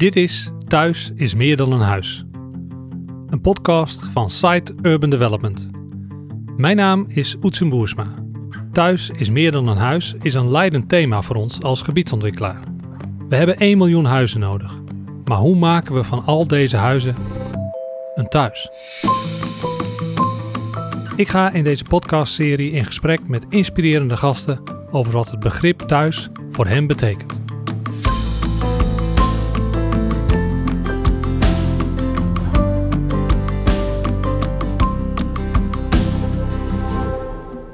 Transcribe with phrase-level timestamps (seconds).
[0.00, 2.24] Dit is Thuis is meer dan een huis.
[3.26, 5.68] Een podcast van Site Urban Development.
[6.56, 8.06] Mijn naam is Oetsen Boersma.
[8.72, 12.60] Thuis is meer dan een huis is een leidend thema voor ons als gebiedsontwikkelaar.
[13.28, 14.80] We hebben 1 miljoen huizen nodig.
[15.24, 17.14] Maar hoe maken we van al deze huizen
[18.14, 18.70] een thuis?
[21.16, 26.28] Ik ga in deze podcastserie in gesprek met inspirerende gasten over wat het begrip thuis
[26.50, 27.39] voor hen betekent.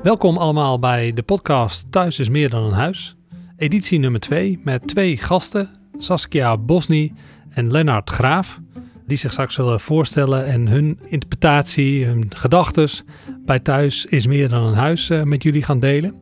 [0.07, 3.17] Welkom allemaal bij de podcast Thuis is meer dan een huis.
[3.57, 7.13] Editie nummer 2 met twee gasten, Saskia Bosny
[7.51, 8.61] en Lennart Graaf,
[9.07, 12.89] die zich straks zullen voorstellen en hun interpretatie, hun gedachten
[13.45, 16.15] bij Thuis is meer dan een huis eh, met jullie gaan delen.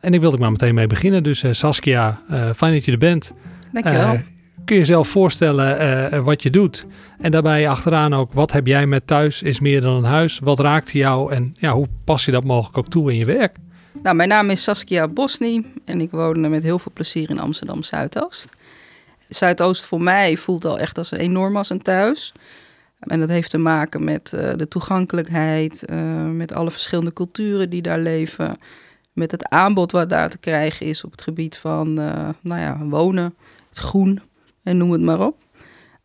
[0.00, 1.22] En ik wilde maar meteen mee beginnen.
[1.22, 3.32] Dus uh, Saskia, uh, fijn dat je er bent.
[3.72, 4.18] Dankjewel.
[4.68, 6.86] Kun je jezelf voorstellen wat je doet?
[7.18, 10.38] En daarbij achteraan ook, wat heb jij met thuis is meer dan een huis?
[10.38, 13.56] Wat raakt jou en ja, hoe pas je dat mogelijk ook toe in je werk?
[14.02, 17.82] Nou, mijn naam is Saskia Bosny en ik woon met heel veel plezier in Amsterdam
[17.82, 18.50] Zuidoost.
[19.28, 22.32] Zuidoost voor mij voelt al echt als enorm als een thuis.
[22.98, 25.84] En dat heeft te maken met de toegankelijkheid,
[26.32, 28.58] met alle verschillende culturen die daar leven
[29.12, 32.78] met het aanbod wat daar te krijgen is op het gebied van uh, nou ja,
[32.78, 33.34] wonen,
[33.68, 34.20] het groen
[34.68, 35.36] en noem het maar op.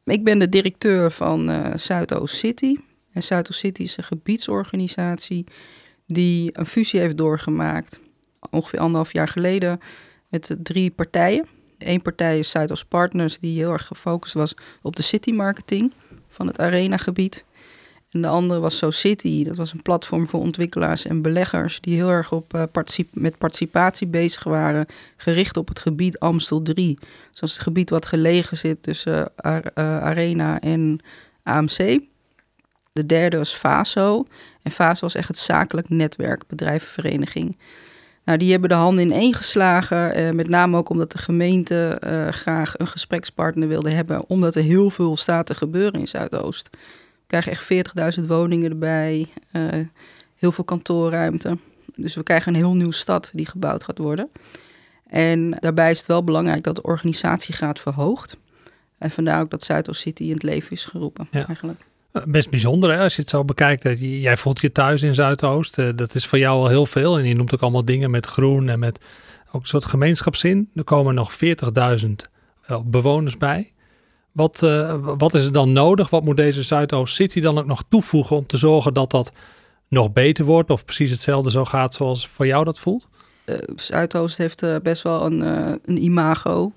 [0.04, 2.76] Ik ben de directeur van uh, Zuidoost City.
[3.12, 5.46] En Zuidoost City is een gebiedsorganisatie
[6.08, 8.00] die een fusie heeft doorgemaakt
[8.50, 9.80] ongeveer anderhalf jaar geleden
[10.30, 11.46] met drie partijen.
[11.78, 15.94] Eén partij is Zuidoost Partners, die heel erg gefocust was op de city marketing
[16.28, 17.46] van het arenagebied.
[18.14, 19.44] En de andere was SoCity.
[19.44, 23.38] Dat was een platform voor ontwikkelaars en beleggers die heel erg op, uh, particip met
[23.38, 24.86] participatie bezig waren,
[25.18, 26.98] gericht op het gebied Amstel 3.
[27.00, 31.00] Dus dat is het gebied wat gelegen zit tussen uh, Arena en
[31.44, 32.00] AMC.
[32.92, 34.28] De derde was FASO.
[34.62, 37.58] En FASO was echt het zakelijk netwerk, bedrijvenvereniging.
[38.26, 41.98] Nou, die hebben de handen in één geslagen, met name ook omdat de gemeente
[42.30, 46.70] graag een gesprekspartner wilde hebben, omdat er heel veel staat te gebeuren in Zuidoost
[47.40, 49.86] krijgen echt 40.000 woningen erbij, uh,
[50.36, 51.58] heel veel kantoorruimte.
[51.96, 54.30] Dus we krijgen een heel nieuwe stad die gebouwd gaat worden.
[55.08, 58.38] En daarbij is het wel belangrijk dat de organisatiegraad verhoogt.
[58.98, 61.46] En vandaar ook dat Zuidoost City in het leven is geroepen ja.
[61.46, 61.80] eigenlijk.
[62.12, 63.84] Eh, best bijzonder hè, als je het zo bekijkt.
[63.84, 65.78] Dat jij voelt je thuis in Zuidoost.
[65.78, 67.18] Uh, dat is voor jou al heel veel.
[67.18, 69.00] En je noemt ook allemaal dingen met groen en met
[69.52, 70.70] ook een soort gemeenschapszin.
[70.76, 72.10] Er komen nog 40.000
[72.86, 73.74] bewoners bij.
[74.34, 76.10] Wat, uh, wat is er dan nodig?
[76.10, 79.32] Wat moet deze Zuidoost City dan ook nog toevoegen om te zorgen dat dat
[79.88, 83.08] nog beter wordt of precies hetzelfde zo gaat zoals voor jou dat voelt?
[83.76, 85.42] Zuidoost heeft uh, best wel een,
[85.86, 86.72] een imago.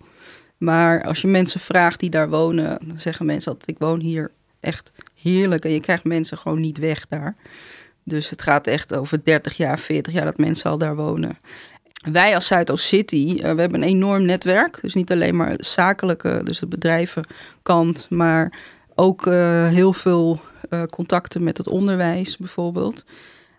[0.57, 4.31] Maar als je mensen vraagt die daar wonen, dan zeggen mensen altijd: Ik woon hier
[4.61, 5.65] echt heerlijk.
[5.65, 7.37] En je krijgt mensen gewoon niet weg daar.
[8.03, 11.39] Dus het gaat echt over 30 jaar, 40 jaar dat mensen al daar wonen
[12.03, 14.79] wij als Zuidoost City, uh, we hebben een enorm netwerk.
[14.83, 18.53] Dus niet alleen maar zakelijke, dus de bedrijvenkant, maar
[18.95, 20.41] ook uh, heel veel
[20.71, 23.05] uh, contacten met het onderwijs bijvoorbeeld.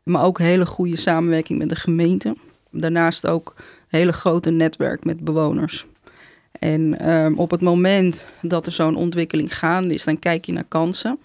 [0.03, 2.35] Maar ook hele goede samenwerking met de gemeente.
[2.71, 5.85] Daarnaast ook een hele grote netwerk met bewoners.
[6.51, 10.63] En um, op het moment dat er zo'n ontwikkeling gaande is, dan kijk je naar
[10.67, 11.19] kansen.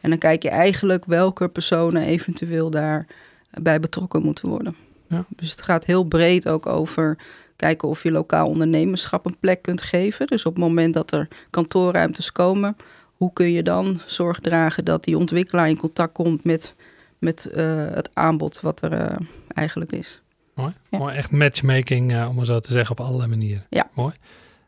[0.00, 4.87] En dan kijk je eigenlijk welke personen eventueel daarbij betrokken moeten worden.
[5.08, 5.24] Ja.
[5.28, 7.18] Dus het gaat heel breed ook over
[7.56, 10.26] kijken of je lokaal ondernemerschap een plek kunt geven.
[10.26, 12.76] Dus op het moment dat er kantoorruimtes komen,
[13.16, 16.74] hoe kun je dan zorg dragen dat die ontwikkelaar in contact komt met,
[17.18, 19.16] met uh, het aanbod wat er uh,
[19.54, 20.20] eigenlijk is.
[20.54, 20.72] Mooi.
[20.90, 20.98] Ja.
[20.98, 21.14] Mooi.
[21.14, 23.66] Echt matchmaking, uh, om maar zo te zeggen, op allerlei manieren.
[23.70, 23.88] Ja.
[23.94, 24.14] Mooi.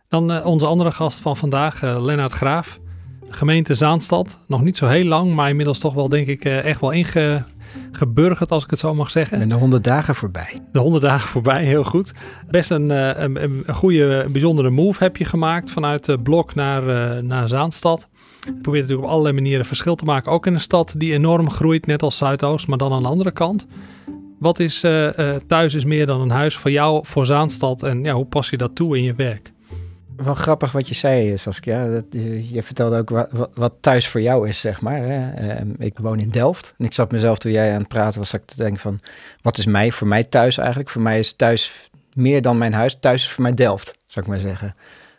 [0.08, 2.78] Dan onze andere gast van vandaag, Lennart Graaf.
[3.28, 4.38] Gemeente Zaanstad.
[4.46, 7.44] Nog niet zo heel lang, maar inmiddels toch wel, denk ik, echt wel inge
[7.92, 9.41] geburgerd, als ik het zo mag zeggen.
[9.41, 10.58] En de 100 dagen voorbij.
[10.72, 12.12] De 100 dagen voorbij, heel goed.
[12.48, 16.82] Best een, eh, een, een goede, bijzondere move heb je gemaakt vanuit de Blok naar,
[16.82, 18.09] uh, naar Zaanstad.
[18.41, 20.33] Je probeert natuurlijk op allerlei manieren verschil te maken.
[20.33, 23.30] Ook in een stad die enorm groeit, net als Zuidoost, maar dan aan de andere
[23.30, 23.66] kant.
[24.39, 25.09] Wat is uh,
[25.47, 27.83] thuis is meer dan een huis voor jou, voor Zaanstad?
[27.83, 29.53] En ja, hoe pas je dat toe in je werk?
[30.24, 31.88] Wel grappig wat je zei, Saskia.
[31.88, 35.06] Dat, je, je vertelde ook wat, wat, thuis voor jou is, zeg maar.
[35.08, 36.74] Uh, ik woon in Delft.
[36.78, 39.00] En ik zat mezelf, toen jij aan het praten was, ik te denken van...
[39.42, 40.88] Wat is mij, voor mij thuis eigenlijk?
[40.88, 42.96] Voor mij is thuis meer dan mijn huis.
[43.00, 44.72] Thuis is voor mij Delft, zou ik maar zeggen.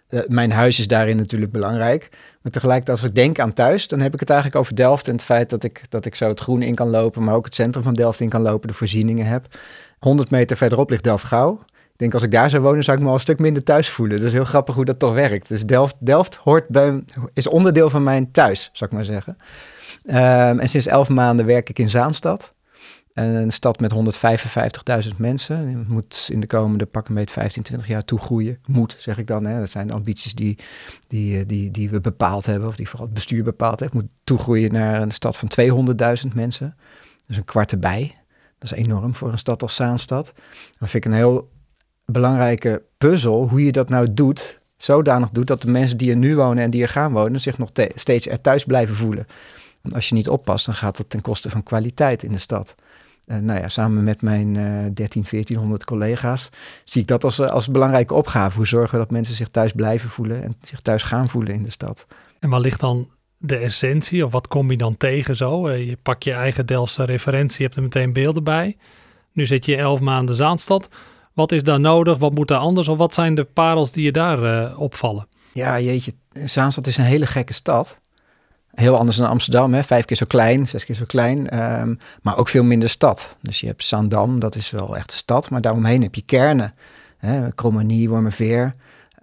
[0.09, 2.09] Uh, mijn huis is daarin natuurlijk belangrijk.
[2.41, 5.07] Maar tegelijkertijd, als ik denk aan thuis, dan heb ik het eigenlijk over Delft...
[5.07, 7.23] en het feit dat ik, dat ik zo het groen in kan lopen...
[7.23, 9.47] maar ook het centrum van Delft in kan lopen, de voorzieningen heb.
[9.99, 11.59] 100 meter verderop ligt Delft-Gouw
[12.01, 14.19] denk als ik daar zou wonen, zou ik me al een stuk minder thuis voelen.
[14.19, 15.47] Dus heel grappig hoe dat toch werkt.
[15.47, 17.03] Dus Delft, Delft hoort bij,
[17.33, 19.37] is onderdeel van mijn thuis, zou ik maar zeggen.
[20.05, 22.53] Ehm, en sinds elf maanden werk ik in Zaanstad.
[23.13, 25.67] Een stad met 155.000 mensen.
[25.67, 28.59] Die moet in de komende pakken met 15, 20 jaar toegroeien.
[28.67, 29.45] Moet, zeg ik dan.
[29.45, 29.59] Hè.
[29.59, 30.57] Dat zijn de ambities die,
[31.07, 33.93] die, eh, die, die we bepaald hebben, of die vooral het bestuur bepaald heeft.
[33.93, 35.49] Moet toegroeien naar een stad van
[36.27, 36.75] 200.000 mensen.
[37.27, 38.15] Dus een kwart erbij.
[38.57, 40.33] Dat is enorm voor een stad als Zaanstad.
[40.79, 41.49] Dat vind ik een heel
[42.11, 44.59] belangrijke puzzel, hoe je dat nou doet.
[44.77, 47.57] Zodanig doet dat de mensen die er nu wonen en die er gaan wonen, zich
[47.57, 49.27] nog steeds er thuis blijven voelen.
[49.81, 52.75] Want als je niet oppast, dan gaat dat ten koste van kwaliteit in de stad.
[53.25, 56.49] Uh, nou ja, samen met mijn uh, 13, 1400 collega's
[56.83, 58.57] zie ik dat als, als belangrijke opgave.
[58.57, 61.63] Hoe zorgen we dat mensen zich thuis blijven voelen en zich thuis gaan voelen in
[61.63, 62.05] de stad.
[62.39, 65.67] En waar ligt dan de essentie of wat kom je dan tegen zo?
[65.67, 68.77] Uh, je pakt je eigen Delftse referentie, je hebt er meteen beelden bij.
[69.33, 70.89] Nu zit je elf maanden Zaanstad.
[71.41, 72.17] Wat is daar nodig?
[72.17, 72.87] Wat moet daar anders?
[72.87, 75.27] Of wat zijn de parels die je daar uh, opvallen?
[75.53, 77.97] Ja, jeetje, Zaanstad is een hele gekke stad.
[78.71, 79.83] Heel anders dan Amsterdam, hè?
[79.83, 83.37] vijf keer zo klein, zes keer zo klein, um, maar ook veel minder stad.
[83.41, 86.73] Dus je hebt Zaandam, dat is wel echt stad, maar daaromheen heb je kernen.
[87.55, 88.73] Krommenie, Wormerveer.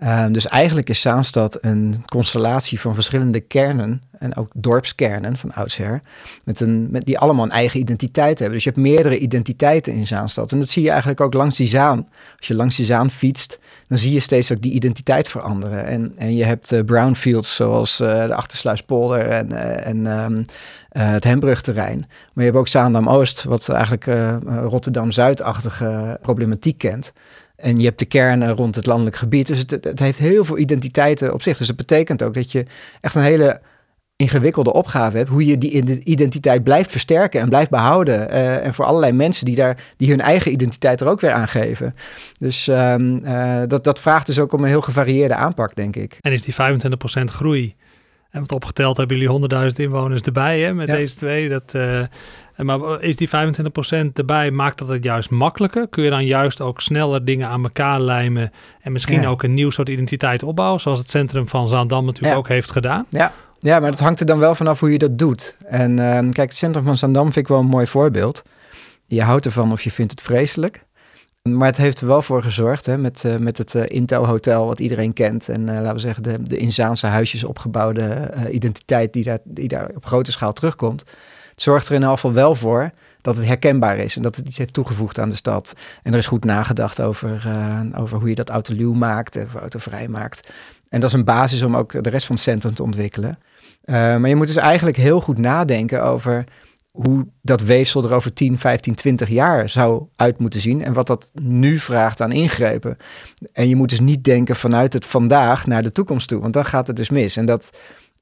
[0.04, 6.00] Um, dus eigenlijk is Zaanstad een constellatie van verschillende kernen en ook dorpskernen van oudsher,
[6.44, 8.56] met een, met die allemaal een eigen identiteit hebben.
[8.56, 10.52] Dus je hebt meerdere identiteiten in Zaanstad.
[10.52, 12.08] En dat zie je eigenlijk ook langs die Zaan.
[12.36, 13.58] Als je langs die Zaan fietst,
[13.88, 15.84] dan zie je steeds ook die identiteit veranderen.
[15.86, 20.44] En, en je hebt uh, brownfields zoals uh, de Achtersluispolder en, uh, en um,
[20.88, 21.98] het Hembrugterrein.
[21.98, 24.06] Maar je hebt ook Zaandam-Oost, wat eigenlijk
[24.44, 27.12] Rotterdam-Zuidachtige problematiek kent.
[27.58, 29.46] En je hebt de kernen rond het landelijk gebied.
[29.46, 31.58] Dus het, het, heeft heel veel identiteiten op zich.
[31.58, 32.66] Dus dat betekent ook dat je
[33.00, 33.60] echt een hele
[34.16, 35.28] ingewikkelde opgave hebt.
[35.28, 38.30] Hoe je die identiteit blijft versterken en blijft behouden.
[38.30, 41.48] Uh, en voor allerlei mensen die, daar, die hun eigen identiteit er ook weer aan
[41.48, 41.94] geven.
[42.38, 46.18] Dus um, uh, dat, dat vraagt dus ook om een heel gevarieerde aanpak, denk ik.
[46.20, 46.56] En is die 25%
[47.24, 47.74] groei...
[48.30, 50.94] En wat opgeteld hebben jullie 100.000 inwoners erbij hè, met ja.
[50.94, 51.48] deze twee.
[51.48, 52.02] Dat, uh,
[52.64, 53.32] maar is die 25%
[54.12, 55.88] erbij, maakt dat het juist makkelijker?
[55.88, 59.28] Kun je dan juist ook sneller dingen aan elkaar lijmen en misschien ja.
[59.28, 62.38] ook een nieuw soort identiteit opbouwen, zoals het centrum van Zaandam natuurlijk ja.
[62.38, 63.06] ook heeft gedaan?
[63.08, 63.32] Ja.
[63.58, 65.56] ja, maar het hangt er dan wel vanaf hoe je dat doet.
[65.64, 68.42] En uh, kijk, het centrum van Zaandam vind ik wel een mooi voorbeeld.
[69.04, 70.86] Je houdt ervan of je vindt het vreselijk.
[71.42, 74.66] Maar het heeft er wel voor gezorgd, hè, met, uh, met het uh, Intel Hotel,
[74.66, 75.48] wat iedereen kent.
[75.48, 79.68] En uh, laten we zeggen, de, de in Zaanse huisjes opgebouwde identiteit die daar, die
[79.68, 81.04] daar op grote schaal terugkomt.
[81.60, 82.90] Zorgt er in ieder geval wel voor
[83.20, 85.72] dat het herkenbaar is en dat het iets heeft toegevoegd aan de stad.
[86.02, 87.48] En er is goed nagedacht over,
[87.96, 90.48] over hoe je dat autoluw maakt, of autovrij maakt.
[90.88, 93.38] En dat is een basis om ook de rest van het centrum te ontwikkelen.
[93.84, 96.44] maar je moet dus eigenlijk heel goed nadenken over
[97.02, 101.06] hoe dat weefsel er over 10, 15, 20 jaar zou uit moeten zien en wat
[101.06, 102.96] dat nu vraagt aan ingrepen.
[103.52, 106.64] En je moet dus niet denken vanuit het vandaag naar de toekomst toe, want dan
[106.64, 107.36] gaat het dus mis.
[107.36, 107.70] En dat,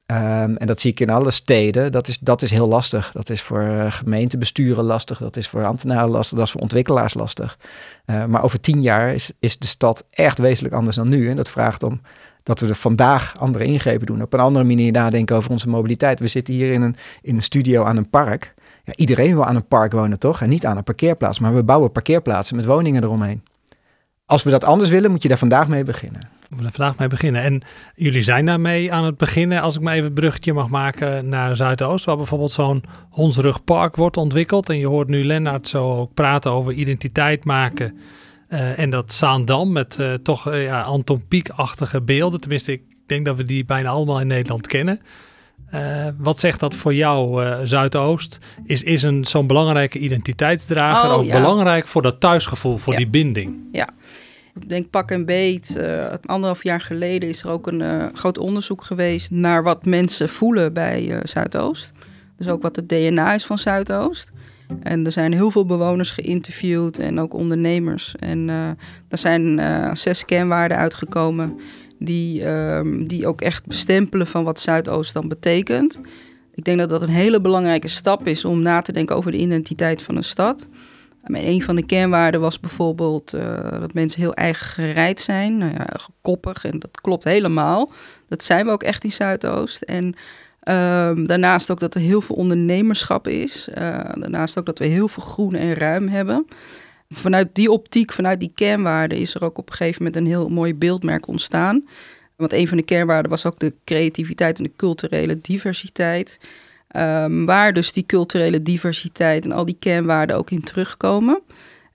[0.07, 3.13] um, en dat zie ik in alle steden, dat is, dat is heel lastig.
[3.13, 7.15] Dat is voor uh, gemeentebesturen lastig, dat is voor ambtenaren lastig, dat is voor ontwikkelaars
[7.15, 7.59] lastig.
[8.07, 11.37] Uh, maar over 10 jaar is, is de stad echt wezenlijk anders dan nu en
[11.37, 12.01] dat vraagt om
[12.43, 14.23] dat we er vandaag andere ingrepen doen.
[14.23, 16.21] Op een andere manier nadenken over onze mobiliteit.
[16.21, 18.55] We zitten hier in een, in een studio aan een park
[18.87, 20.41] ja, iedereen wil aan een park wonen, toch?
[20.41, 21.39] En niet aan een parkeerplaats.
[21.39, 23.43] Maar we bouwen parkeerplaatsen met woningen eromheen.
[24.27, 26.21] Als we dat anders willen, moet je daar vandaag mee beginnen.
[26.49, 27.43] We moeten vandaag mee beginnen.
[27.43, 27.63] En
[27.95, 31.57] jullie zijn daarmee aan het beginnen, als ik maar even het bruggetje mag maken naar
[31.57, 34.69] Zuidoost, waar bijvoorbeeld zo'n Honsrugpark wordt ontwikkeld.
[34.69, 37.99] En je hoort nu Lennart zo ook praten over identiteit maken.
[38.49, 42.41] Uh, en dat Zaandam met uh, toch uh, ja, Anton Pieck-achtige beelden.
[42.41, 45.01] Tenminste, ik denk dat we die bijna allemaal in Nederland kennen.
[46.19, 48.39] Wat zegt dat voor jou, Zuidoost?
[48.65, 51.41] Is, is een, zo'n belangrijke identiteitsdrager oh, ook ja.
[51.41, 52.99] belangrijk voor dat thuisgevoel, voor ja.
[52.99, 53.69] die binding?
[53.73, 53.89] Ja,
[54.61, 55.77] ik denk pak en beet.
[55.79, 60.73] Uh, anderhalf jaar geleden is er ook een groot onderzoek geweest naar wat mensen voelen
[60.73, 61.93] bij Zuidoost.
[62.37, 64.31] Dus ook wat het DNA is van Zuidoost.
[64.83, 68.15] En er zijn heel veel bewoners geïnterviewd en ook ondernemers.
[68.19, 68.49] En
[69.09, 69.61] er zijn
[69.97, 71.59] zes kernwaarden uitgekomen
[71.99, 76.01] die, um, die ook echt bestempelen van wat Zuidoost dan betekent.
[76.55, 79.39] Ik denk dat dat een hele belangrijke stap is om na te denken over de
[79.39, 80.69] identiteit van een stad.
[81.35, 85.73] En een van de kernwaarden was bijvoorbeeld uh, dat mensen heel eigen gereid zijn, nou
[85.73, 85.89] ja,
[86.21, 87.91] koppig en dat klopt helemaal.
[88.29, 89.83] Dat zijn we ook echt in Zuidoost.
[89.83, 93.69] En um, daarnaast ook dat er heel veel ondernemerschap is.
[93.69, 93.75] Uh,
[94.15, 96.47] daarnaast ook dat we heel veel groen en ruim hebben.
[97.09, 100.49] Vanuit die optiek, vanuit die kernwaarden, is er ook op een gegeven moment een heel
[100.49, 101.85] mooi beeldmerk ontstaan.
[102.37, 106.39] Want een van de kernwaarden was ook de creativiteit en de culturele diversiteit.
[106.97, 111.43] Um, waar dus die culturele diversiteit en al die kernwaarden ook in terugkomen.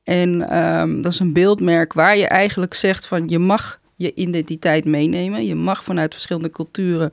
[0.04, 4.86] En ehm, dat is een beeldmerk waar je eigenlijk zegt van je mag je identiteit
[4.86, 5.46] meenemen.
[5.46, 7.12] Je mag vanuit verschillende culturen,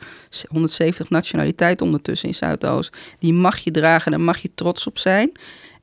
[0.48, 5.32] 170 nationaliteiten ondertussen in Zuidoost, die mag je dragen, daar mag je trots op zijn.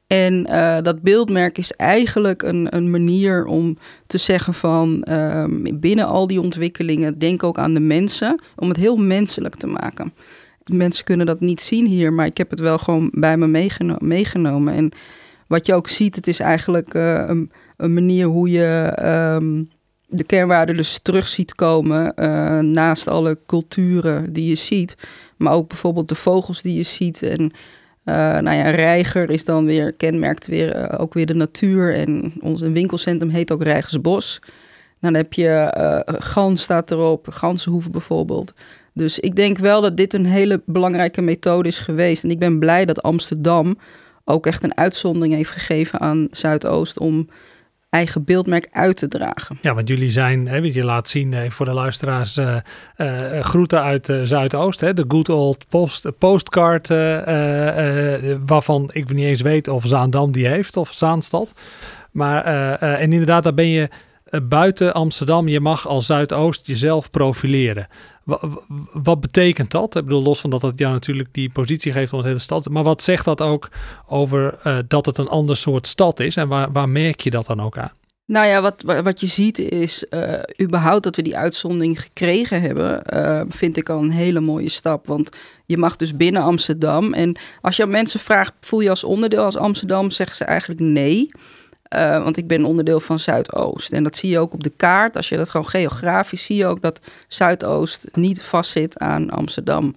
[0.08, 6.06] En uh, dat beeldmerk is eigenlijk een, een manier om te zeggen van um, binnen
[6.06, 10.14] al die ontwikkelingen, denk ook aan de mensen, om het heel menselijk te maken.
[10.74, 13.96] Mensen kunnen dat niet zien hier, maar ik heb het wel gewoon bij me meegeno
[14.00, 14.74] meegenomen.
[14.74, 14.92] En
[15.48, 18.98] wat je ook ziet, het is eigenlijk uh, een, een, manier hoe je
[19.42, 19.68] um,
[20.08, 24.96] de kernwaarden dus terug ziet komen uh, naast alle culturen die je ziet.
[25.38, 29.66] Maar ook bijvoorbeeld de vogels die je ziet en uh, nou ja, reiger is dan
[29.66, 31.96] weer, kenmerkt weer ook weer de natuur.
[31.96, 34.42] En ons winkelcentrum heet ook Rijgersbos.
[35.00, 38.54] Dan heb je gans staat erop, ganzenhoeven bijvoorbeeld.
[38.98, 42.24] Dus ik denk wel dat dit een hele belangrijke methode is geweest.
[42.24, 43.78] En ik ben blij dat Amsterdam
[44.24, 47.28] ook echt een uitzondering heeft gegeven aan Zuidoost om
[47.90, 49.58] eigen beeldmerk uit te dragen.
[49.62, 52.56] Ja, want jullie zijn, hè, je laat zien hè, voor de luisteraars, uh,
[52.98, 54.80] uh, groeten uit Zuidoost.
[54.80, 56.88] Hè, de good old post, postcard,
[58.46, 61.54] waarvan ik niet eens weet of Zaandam die heeft of Zaanstad.
[62.12, 62.44] Maar,
[62.80, 63.90] en inderdaad, daar ben je
[64.30, 65.48] buiten Amsterdam.
[65.48, 67.88] Je mag als Zuidoost jezelf profileren.
[68.94, 69.96] Wat, betekent dat?
[69.96, 72.70] Ik bedoel, los van dat het jou natuurlijk die positie geeft om de hele stad.
[72.70, 73.70] Maar wat zegt dat ook
[74.08, 76.36] over uh, dat het een ander soort stad is?
[76.36, 77.92] En waar, waar merk je dat dan ook aan?
[78.28, 83.04] Nou ja, wat, wat je ziet is, uh, überhaupt dat we die uitzondering gekregen hebben,
[83.50, 85.08] vind ik al een hele mooie stap.
[85.08, 85.30] Want
[85.66, 87.14] je mag dus binnen Amsterdam.
[87.14, 90.80] En als je aan mensen vraagt, voel je als onderdeel als Amsterdam, zeggen ze eigenlijk
[90.80, 91.30] nee.
[91.96, 93.94] Uh, want ik ben onderdeel van Zuidoost.
[93.94, 95.16] En dat zie je ook op de kaart.
[95.16, 99.96] Als je dat gewoon geografisch zie je ook dat Zuidoost niet vastzit aan Amsterdam.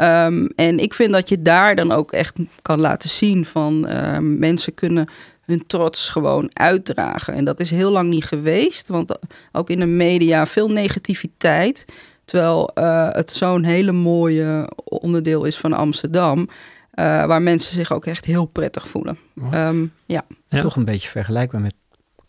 [0.00, 4.18] Um, en ik vind dat je daar dan ook echt kan laten zien van uh,
[4.18, 5.08] mensen kunnen
[5.44, 7.34] hun trots gewoon uitdragen.
[7.34, 9.18] En dat is heel lang niet geweest, want
[9.52, 11.84] ook in de media veel negativiteit.
[12.24, 16.48] Terwijl uh, het zo'n hele mooie onderdeel is van Amsterdam.
[16.96, 19.18] Uh, waar mensen zich ook echt heel prettig voelen.
[19.54, 20.24] Um, ja.
[20.48, 20.60] ja.
[20.60, 21.74] Toch een beetje vergelijkbaar met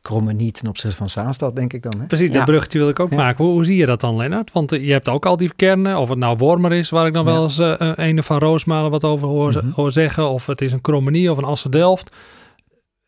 [0.01, 1.99] Krommenie ten opzichte van Zaanstad, denk ik dan.
[1.99, 2.05] Hè?
[2.05, 3.17] Precies, dat bruggetje wil ik ook ja.
[3.17, 3.43] maken.
[3.43, 4.51] Hoe, hoe, zie je dat dan, Lennart?
[4.51, 7.13] Want uh, je hebt ook al die kernen, of het nou Wormer is, waar ik
[7.13, 9.71] dan wel eens uh, een van Roosmalen wat over hoor, mm -hmm.
[9.75, 12.15] hoor, zeggen, of het is een Krommenie of een Assen-Delft.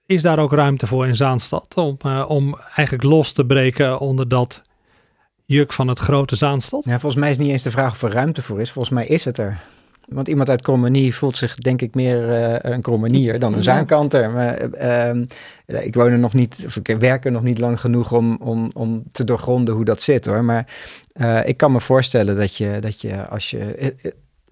[0.05, 1.97] Is daar ook ruimte voor in Zaanstad om,
[2.27, 4.61] om eigenlijk los te breken onder dat
[5.45, 6.85] juk van het grote Zaanstad?
[6.85, 8.71] Ja, volgens mij is niet eens de vraag of er ruimte voor is.
[8.71, 9.59] Volgens mij is het er.
[10.09, 14.31] Want iemand uit Krommenie voelt zich denk ik meer uh, een Krommenier dan een Zaankanter.
[14.31, 14.61] Maar
[15.65, 18.37] uh, ik woon er nog niet, of ik werk er nog niet lang genoeg om,
[18.41, 20.43] om, om te doorgronden hoe dat zit hoor.
[20.43, 20.67] Maar
[21.21, 23.95] uh, ik kan me voorstellen dat je, dat je als je...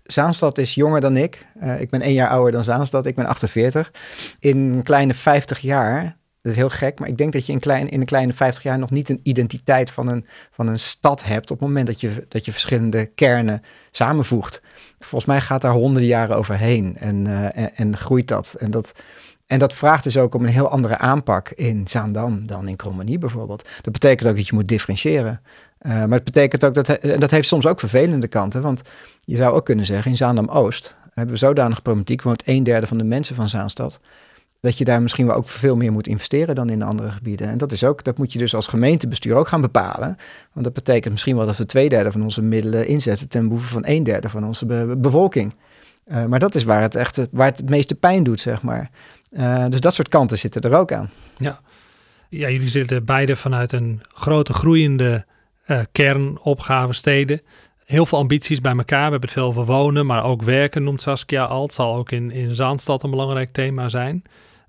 [0.04, 1.48] Zaanstad is jonger dan ik.
[1.80, 3.06] ik ben één jaar ouder dan Zaanstad.
[3.06, 3.92] Ik ben 48.
[4.40, 6.17] In een kleine 50 jaar
[6.48, 8.64] dat is heel gek, maar ik denk dat je in, klein, in een kleine 50
[8.64, 12.02] jaar nog niet een identiteit van een, van een stad hebt op het moment dat
[12.02, 13.62] je, dat je verschillende kernen
[13.92, 14.62] samenvoegt.
[15.00, 18.56] Volgens mij gaat daar honderden jaren overheen en, uh, en, groeit dat.
[18.58, 18.92] En, dat.
[19.48, 23.18] en dat vraagt dus ook om een heel andere aanpak in Zaandam dan in Krommenie
[23.18, 23.70] bijvoorbeeld.
[23.82, 25.42] Dat betekent ook dat je moet differentiëren.
[25.82, 28.82] Uh, maar het betekent ook dat, en dat heeft soms ook vervelende kanten, want
[29.24, 32.98] je zou ook kunnen zeggen in Zaandam-Oost hebben we zodanig problematiek, woont een derde van
[32.98, 34.00] de mensen van Zaanstad
[34.62, 37.48] dat je daar misschien wel ook veel meer moet investeren dan in de andere gebieden.
[37.48, 40.18] En dat is ook, dat moet je dus als gemeentebestuur ook gaan bepalen.
[40.54, 43.68] Want dat betekent misschien wel dat we twee derde van onze middelen inzetten ten behoeve
[43.68, 45.56] van een derde van onze be bevolking.
[46.08, 48.90] Uh, maar dat is waar het echt waar het, meeste pijn doet, zeg maar.
[49.32, 51.10] Uh, dus dat soort kanten zitten er ook aan.
[51.38, 51.60] Ja,
[52.30, 55.26] ja jullie zitten beide vanuit een grote groeiende
[55.68, 57.42] uh, kernopgave steden.
[57.86, 59.06] Heel veel ambities bij elkaar.
[59.06, 61.64] We hebben het veel over wonen, maar ook werken noemt Saskia al.
[61.64, 64.24] Het zal ook in, in Zaanstad een belangrijk thema zijn.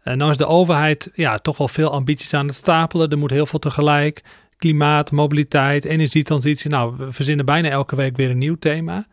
[0.05, 3.11] Uh, nou is de overheid ja, toch wel veel ambities aan het stapelen.
[3.11, 4.23] Er moet heel veel tegelijk.
[4.59, 6.71] Klimaat, mobiliteit, energietransitie.
[6.71, 9.07] Nou, we verzinnen bijna elke week weer een nieuw thema.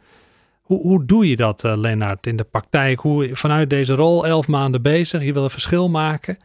[0.62, 3.00] Hoe, hoe doe je dat, uh, Lennart, in de praktijk?
[3.00, 6.38] Hoe, vanuit deze rol, elf maanden bezig, je wil een verschil maken.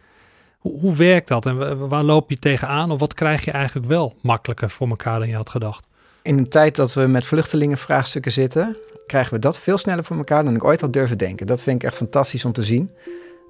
[0.59, 2.91] Hoe, hoe werkt dat en waar loop je tegenaan?
[2.91, 5.87] Of wat krijg je eigenlijk wel makkelijker voor elkaar dan je had gedacht?
[6.23, 10.45] In een tijd dat we met vluchtelingenvraagstukken zitten, krijgen we dat veel sneller voor elkaar
[10.45, 11.47] dan ik ooit had durven denken.
[11.47, 12.91] Dat vind ik echt fantastisch om te zien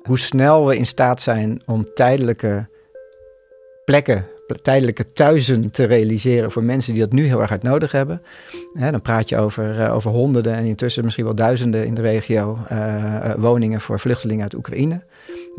[0.02, 2.68] hoe snel we in staat zijn om tijdelijke
[3.84, 4.26] plekken,
[4.62, 8.22] tijdelijke thuizen te realiseren voor mensen die dat nu heel erg hard nodig hebben.
[8.74, 12.58] dan praat je over, uh, over honderden en intussen misschien wel duizenden in de regio
[12.72, 15.02] uh, uh, woningen voor vluchtelingen uit Oekraïne.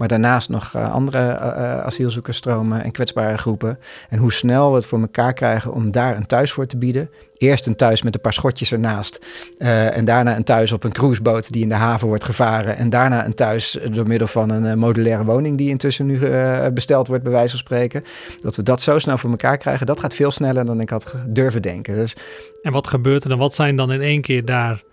[0.01, 3.79] Maar daarnaast nog uh, andere uh, asielzoekersstromen en kwetsbare groepen.
[4.09, 7.09] En hoe snel we het voor elkaar krijgen om daar een thuis voor te bieden.
[7.37, 9.19] Eerst een thuis met een paar schotjes ernaast.
[9.57, 12.77] en daarna een thuis op een cruiseboot die in de haven wordt gevaren.
[12.77, 16.19] En daarna een thuis door middel van een modulaire woning die intussen nu
[16.73, 18.03] besteld wordt, bij wijze van spreken.
[18.39, 21.15] Dat we dat zo snel voor elkaar krijgen, dat gaat veel sneller dan ik had
[21.27, 21.95] durven denken.
[21.95, 22.15] Dus...
[22.61, 23.39] En wat gebeurt er dan?
[23.39, 24.90] Wat zijn dan in één keer daar eh,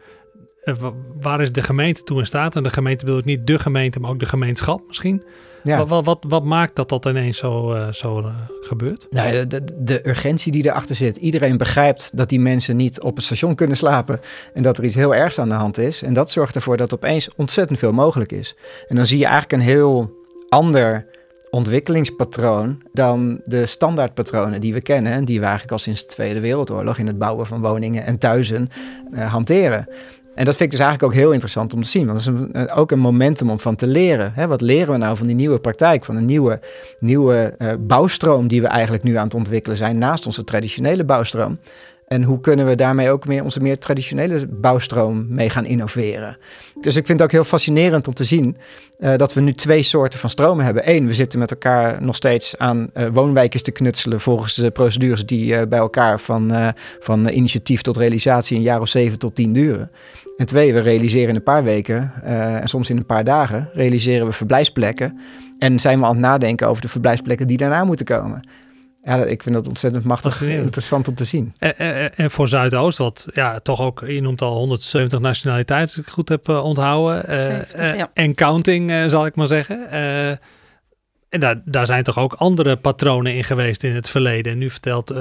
[1.21, 2.57] waar is de gemeente toe in staat?
[2.57, 5.23] En de gemeente wil ik niet de gemeente, maar ook de gemeenschap misschien.
[5.63, 5.87] Ja.
[5.87, 8.27] Wat, wat, wat, maakt dat dat ineens zo, uh, zo uh,
[8.61, 9.07] gebeurt?
[9.11, 11.17] Nou, de, de, urgentie die erachter zit.
[11.17, 14.21] Iedereen begrijpt dat die mensen niet op het station kunnen slapen.
[14.55, 16.03] En dat er iets heel ergs aan de hand is.
[16.03, 18.57] En dat zorgt ervoor dat opeens ontzettend veel mogelijk is.
[18.87, 20.17] En dan zie je eigenlijk een heel
[20.49, 21.07] ander
[21.51, 25.13] ontwikkelingspatroon dan de standaardpatronen die we kennen.
[25.13, 28.19] En die we eigenlijk al sinds de Tweede Wereldoorlog in het bouwen van woningen en
[28.19, 28.69] thuizen
[29.15, 29.89] hanteren.
[30.39, 32.07] En dat vind ik dus eigenlijk ook heel interessant om te zien.
[32.07, 34.33] Want dat is een, ook een momentum om van te leren.
[34.35, 34.47] Hè?
[34.47, 36.61] Wat leren we nou van die nieuwe praktijk, van een nieuwe,
[36.99, 41.59] nieuwe uh, bouwstroom die we eigenlijk nu aan het ontwikkelen zijn, naast onze traditionele bouwstroom?
[42.09, 46.37] En hoe kunnen we daarmee ook meer onze meer traditionele bouwstroom mee gaan innoveren?
[46.81, 48.57] Dus ik vind het ook heel fascinerend om te zien
[48.99, 50.91] uh, dat we nu twee soorten van stromen hebben.
[50.91, 55.27] Eén, we zitten met elkaar nog steeds aan uh, woonwijkjes te knutselen volgens de procedures
[55.27, 59.53] die uh, bij elkaar van, van initiatief tot realisatie een jaar of zeven tot tien
[59.53, 59.91] duren.
[60.37, 64.27] En twee, we realiseren in een paar weken en soms in een paar dagen realiseren
[64.27, 65.19] we verblijfsplekken.
[65.59, 68.43] En zijn we aan het nadenken over de verblijfsplekken die daarna moeten komen.
[69.05, 71.55] Ja, ik vind dat ontzettend machtig interessant om te zien.
[71.59, 76.07] En, en, en voor Zuidoost, wat ja, toch ook, je noemt al 170 nationaliteiten, als
[76.07, 77.39] ik goed heb uh, onthouden.
[77.39, 78.11] 70, uh, ja.
[78.15, 79.91] En counting, uh, zal ik maar zeggen.
[81.29, 84.53] en daar, daar zijn toch ook andere patronen in geweest in het verleden.
[84.53, 85.15] En nu vertelt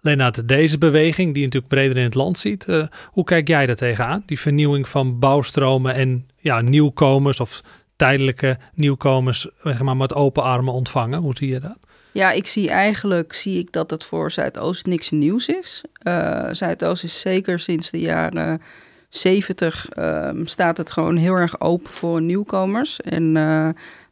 [0.00, 2.66] Lennart deze beweging, die je natuurlijk breder in het land ziet.
[3.06, 4.22] hoe kijk jij daar tegenaan?
[4.26, 7.62] Die vernieuwing van bouwstromen en ja, nieuwkomers of
[7.96, 11.20] tijdelijke nieuwkomers, zeg maar, met open armen ontvangen.
[11.20, 11.78] Hoe zie je dat?
[12.12, 15.82] Ja, ik zie eigenlijk zie ik dat het voor Zuidoost niks nieuws is.
[16.02, 18.62] Uh, Zuidoost is zeker sinds de jaren
[19.08, 23.00] 70 uh, ehm, staat het gewoon heel erg open voor nieuwkomers.
[23.00, 23.32] En uh,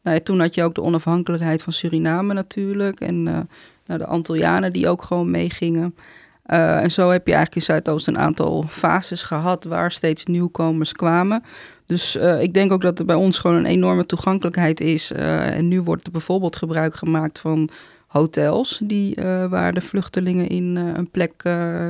[0.02, 3.00] nou ja, toen had je ook de onafhankelijkheid van Suriname natuurlijk.
[3.00, 3.38] En uh,
[3.87, 5.95] nou, de Antillianen die ook gewoon meegingen.
[6.43, 11.43] en zo heb je eigenlijk in Zuidoost een aantal fases gehad waar steeds nieuwkomers kwamen.
[11.88, 15.13] Dus uh, ik denk ook dat er bij ons gewoon een enorme toegankelijkheid is.
[15.13, 17.69] Uh, en nu wordt er bijvoorbeeld gebruik gemaakt van
[18.06, 21.32] hotels die, uh, waar de vluchtelingen in een plek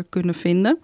[0.09, 0.79] kunnen vinden.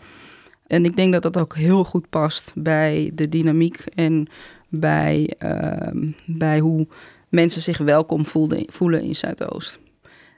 [0.66, 4.26] En ik denk dat dat ook heel goed past bij de dynamiek en
[4.68, 6.86] bij, ehm, bij hoe
[7.28, 9.78] mensen zich welkom voelden, voelen in Zuidoost.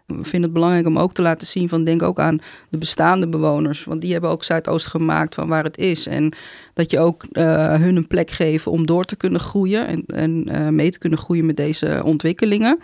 [0.07, 2.39] We vinden het belangrijk om ook te laten zien van denk ook aan
[2.69, 3.85] de bestaande bewoners.
[3.85, 6.07] Want die hebben ook Zuidoost gemaakt van waar het is.
[6.07, 6.33] En
[6.75, 10.49] dat je ook uh, hun een plek geeft om door te kunnen groeien en, en
[10.49, 12.79] uh, mee te kunnen groeien met deze ontwikkelingen.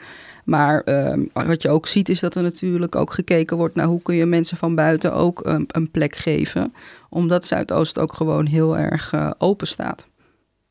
[0.45, 4.03] Maar uh, wat je ook ziet is dat er natuurlijk ook gekeken wordt naar hoe
[4.03, 6.75] kun je mensen van buiten ook een, een plek geven.
[7.09, 10.07] Omdat Zuidoost ook gewoon heel erg uh, open staat.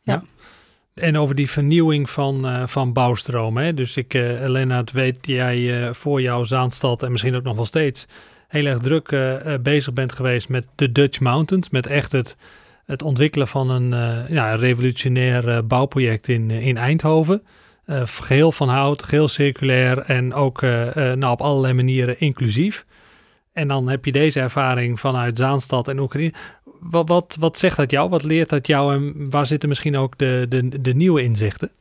[0.02, 0.24] ja.
[0.94, 3.76] En over die vernieuwing van, uh, van bouwstromen.
[3.76, 7.66] Dus ik, uh, Lennart, weet jij uh, voor jouw Zaanstad en misschien ook nog wel
[7.66, 8.08] steeds
[8.48, 9.16] heel erg druk
[9.62, 11.70] bezig bent geweest met de Dutch Mountains.
[11.70, 12.36] Met echt het,
[12.86, 13.90] het ontwikkelen van een
[14.30, 17.44] ja, revolutionair bouwproject in, in Eindhoven.
[18.06, 22.86] geheel van hout, geheel circulair en ook nou, op allerlei manieren inclusief.
[23.54, 26.34] En dan heb je deze ervaring vanuit Zaanstad en Oekraïne
[26.82, 28.10] wat, wat, wat zegt dat jou?
[28.10, 31.72] Wat leert dat jou en waar zitten misschien ook de, de, de nieuwe inzichten?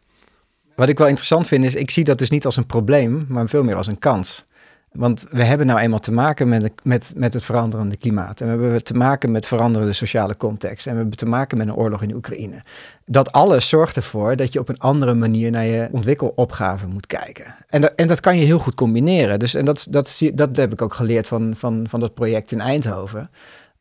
[0.75, 3.49] Wat ik wel interessant vind is, ik zie dat dus niet als een probleem, maar
[3.49, 4.45] veel meer als een kans.
[4.93, 8.41] Want we hebben nou eenmaal te maken met, met, met het veranderende klimaat.
[8.41, 10.87] En we hebben te maken met veranderende sociale context.
[10.87, 12.63] En we hebben te maken met een oorlog in Oekraïne.
[13.07, 17.55] Dat alles zorgt ervoor dat je op een andere manier naar je ontwikkelopgave moet kijken.
[17.69, 19.39] En dat, en dat kan je heel goed combineren.
[19.39, 22.61] Dus, en dat, dat, dat heb ik ook geleerd van, van, van dat project in
[22.61, 23.31] Eindhoven.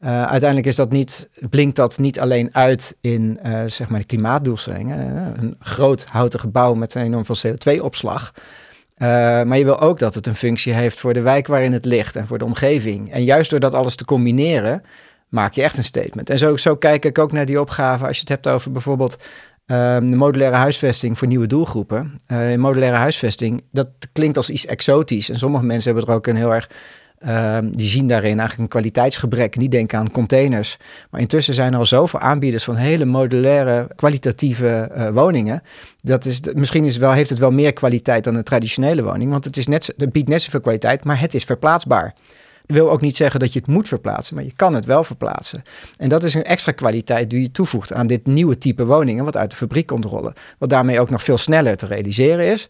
[0.03, 4.05] Uh, uiteindelijk is dat niet, blinkt dat niet alleen uit in uh, zeg maar de
[4.05, 5.15] klimaatdoelstellingen.
[5.15, 8.33] Uh, een groot houten gebouw met een enorm veel CO2-opslag.
[8.97, 12.15] maar je wil ook dat het een functie heeft voor de wijk waarin het ligt
[12.15, 13.11] en voor de omgeving.
[13.11, 14.83] En juist door dat alles te combineren,
[15.29, 16.29] maak je echt een statement.
[16.29, 19.17] En zo, zo kijk ik ook naar die opgave als je het hebt over bijvoorbeeld
[19.65, 22.19] ehm, de modulaire huisvesting voor nieuwe doelgroepen.
[22.57, 25.29] modulaire huisvesting, dat klinkt als iets exotisch.
[25.29, 26.69] En sommige mensen hebben er ook een heel erg
[27.19, 29.57] Ehm, die zien daarin eigenlijk een kwaliteitsgebrek.
[29.57, 30.77] Niet denken aan containers.
[31.09, 35.63] Maar intussen zijn er al zoveel aanbieders van hele modulaire, kwalitatieve uh, woningen.
[36.01, 39.31] Dat is, misschien is wel, heeft het wel meer kwaliteit dan een traditionele woning.
[39.31, 42.13] Want het, is net, het biedt net zoveel kwaliteit, maar het is verplaatsbaar.
[42.65, 45.63] wil ook niet zeggen dat je het moet verplaatsen, maar je kan het wel verplaatsen.
[45.97, 49.37] En dat is een extra kwaliteit die je toevoegt aan dit nieuwe type woningen, wat
[49.37, 50.33] uit de fabriek komt rollen.
[50.57, 52.69] Wat daarmee ook nog veel sneller te realiseren is.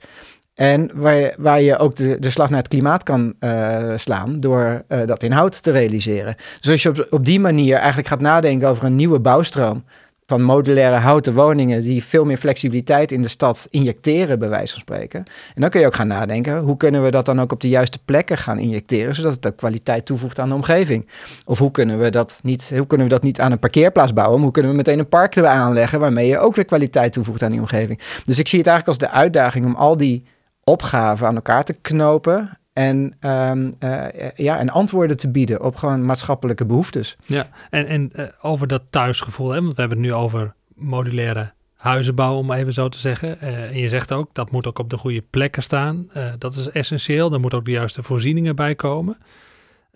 [0.59, 4.39] En waar je, waar je ook de, de slag naar het klimaat kan uh, slaan
[4.39, 6.35] door uh, dat in hout te realiseren.
[6.59, 9.83] Dus als je op, op die manier eigenlijk gaat nadenken over een nieuwe bouwstroom
[10.25, 14.81] van modulaire houten woningen die veel meer flexibiliteit in de stad injecteren, bij wijze van
[14.81, 15.23] spreken.
[15.55, 17.69] En dan kun je ook gaan nadenken, hoe kunnen we dat dan ook op de
[17.69, 21.07] juiste plekken gaan injecteren, zodat het ook kwaliteit toevoegt aan de omgeving.
[21.45, 24.41] Of hoe kunnen we dat niet, hoe kunnen we dat niet aan een parkeerplaats bouwen,
[24.41, 27.51] hoe kunnen we meteen een park erbij aanleggen waarmee je ook weer kwaliteit toevoegt aan
[27.51, 27.99] die omgeving.
[28.25, 30.23] Dus ik zie het eigenlijk als de uitdaging om al die
[30.69, 34.05] opgaven aan elkaar te knopen en, um, uh,
[34.35, 37.17] ja, en antwoorden te bieden op gewoon maatschappelijke behoeftes.
[37.25, 41.53] Ja, en, en uh, over dat thuisgevoel, hè, want we hebben het nu over modulaire
[41.73, 43.37] huizen bouwen, om even zo te zeggen.
[43.43, 46.09] Uh, en je zegt ook, dat moet ook op de goede plekken staan.
[46.37, 49.17] dat is essentieel, er moeten ook de juiste voorzieningen bij komen.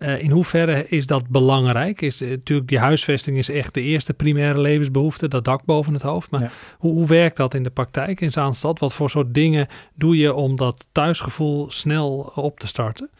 [0.04, 2.00] Uh, in hoeverre is dat belangrijk?
[2.00, 6.02] Is, uh, natuurlijk, die huisvesting is echt de eerste primaire levensbehoefte, dat dak boven het
[6.02, 6.30] hoofd.
[6.30, 6.50] Maar ja.
[6.78, 8.78] hoe, hoe, werkt dat in de praktijk in Zaanstad?
[8.78, 13.10] Wat voor soort dingen doe je om dat thuisgevoel snel op te starten?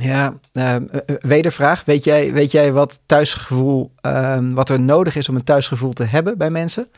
[0.00, 0.76] Ja, uh,
[1.20, 1.84] wedervraag.
[1.84, 3.92] Weet jij, weet jij wat thuisgevoel,
[4.52, 6.88] wat er nodig is om een thuisgevoel te hebben bij mensen?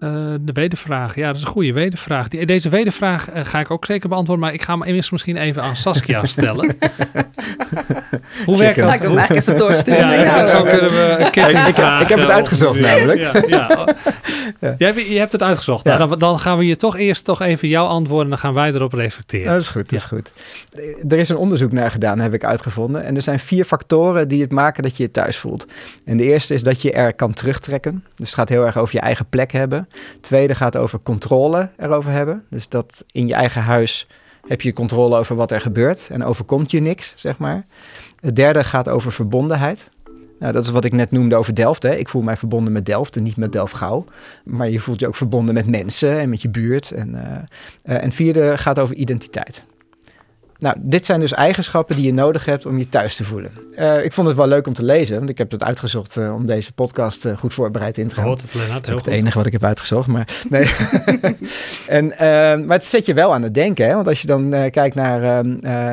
[0.00, 1.14] Uh, de wedervraag.
[1.14, 2.28] Ja, dat is een goede wedervraag.
[2.28, 5.36] Die, deze wedervraag uh, ga ik ook zeker beantwoorden, maar ik ga hem eerst misschien
[5.36, 6.66] even aan Saskia stellen.
[8.46, 8.94] Hoe werkt dat?
[8.94, 10.10] Ik hem eigenlijk even doorsturen.
[10.10, 13.20] Ja, ja, zo kunnen we een ik, ik, ik, heb het uitgezocht namelijk.
[13.20, 13.86] Ja, ja.
[15.08, 15.84] je hebt het uitgezocht.
[15.84, 15.96] Ja.
[15.96, 18.54] Nou, dan, dan, gaan we je toch eerst toch even jouw antwoorden en dan gaan
[18.54, 19.52] wij erop reflecteren.
[19.52, 20.32] Dat is goed, dat is goed.
[21.08, 23.04] Er is een onderzoek naar gedaan, heb ik uitgevonden.
[23.04, 25.66] En er zijn vier factoren die het maken dat je je thuis voelt.
[26.04, 28.04] En de eerste is dat je er kan terugtrekken.
[28.16, 29.88] Dus het gaat heel erg over je eigen plek hebben.
[30.20, 32.44] Tweede gaat over controle erover hebben.
[32.50, 34.06] Dus dat in je eigen huis
[34.46, 37.66] heb je controle over wat er gebeurt en overkomt je niks, zeg maar.
[38.20, 39.88] Het derde gaat over verbondenheid.
[40.38, 41.82] Nou, dat is wat ik net noemde over Delft.
[41.82, 41.96] Hè.
[41.96, 44.04] Ik voel mij verbonden met Delft en niet met Delft Gauw.
[44.44, 46.90] Maar je voelt je ook verbonden met mensen en met je buurt.
[46.90, 49.64] En, uh, en vierde gaat over identiteit.
[50.60, 53.52] Nou, dit zijn dus eigenschappen die je nodig hebt om je thuis te voelen.
[53.76, 56.34] Uh, ik vond het wel leuk om te lezen, want ik heb het uitgezocht uh,
[56.34, 58.24] om deze podcast uh, goed voorbereid in te gaan.
[58.24, 60.70] Hoort het, Lennart, dat is het enige wat ik heb uitgezocht, maar nee.
[61.86, 62.06] en,
[62.66, 63.94] maar het zet je wel aan het denken, hè?
[63.94, 65.44] want als je dan kijkt naar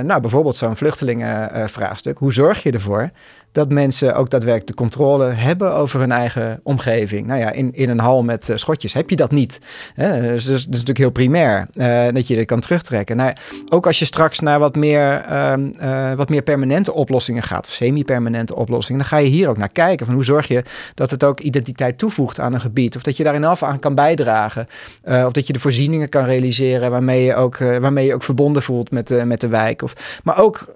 [0.03, 3.11] nou, bijvoorbeeld zo'n vluchtelingenvraagstuk, hoe zorg je ervoor
[3.51, 7.27] dat mensen ook daadwerkelijk de controle hebben over hun eigen omgeving.
[7.27, 9.59] Nou ja, in, in een hal met uh, schotjes heb je dat niet.
[9.93, 10.21] Hè?
[10.21, 13.17] Dus, dat is natuurlijk heel primair, uh, dat je dat kan terugtrekken.
[13.17, 13.33] Nou,
[13.69, 17.73] ook als je straks naar wat meer, um, uh, wat meer permanente oplossingen gaat, of
[17.73, 20.05] semi-permanente oplossingen, dan ga je hier ook naar kijken.
[20.05, 23.23] Van hoe zorg je dat het ook identiteit toevoegt aan een gebied, of dat je
[23.23, 24.67] daar in af aan kan bijdragen,
[25.03, 28.91] of dat je de voorzieningen kan realiseren waarmee je ook, waarmee je ook verbonden voelt
[28.91, 29.81] met, met de wijk.
[29.81, 30.75] Of, maar ook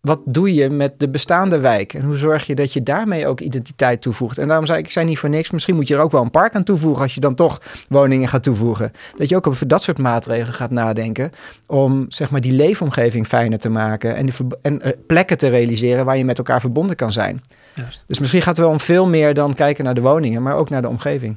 [0.00, 1.94] wat doe je met de bestaande wijk?
[1.94, 4.38] En hoe zorg je dat je daarmee ook identiteit toevoegt?
[4.38, 6.22] En daarom zei ik, ik zei niet voor niks, misschien moet je er ook wel
[6.22, 8.92] een park aan toevoegen als je dan toch woningen gaat toevoegen.
[9.16, 11.30] Dat je ook over dat soort maatregelen gaat nadenken
[11.66, 16.04] om zeg maar die leefomgeving fijner te maken en, die en uh, plekken te realiseren
[16.04, 17.42] waar je met elkaar verbonden kan zijn.
[17.74, 18.04] Juist.
[18.06, 20.70] Dus misschien gaat het wel om veel meer dan kijken naar de woningen, maar ook
[20.70, 21.36] naar de omgeving.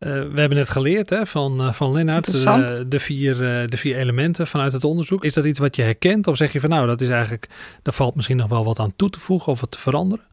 [0.00, 3.34] Uh, we hebben net geleerd hè, van, uh, van Lennart uh, de, vier,
[3.68, 5.24] de vier elementen vanuit het onderzoek.
[5.24, 7.48] Is dat iets wat je herkent of zeg je van nou, dat is eigenlijk,
[7.82, 10.24] daar valt misschien nog wel wat aan toe te voegen of wat te veranderen?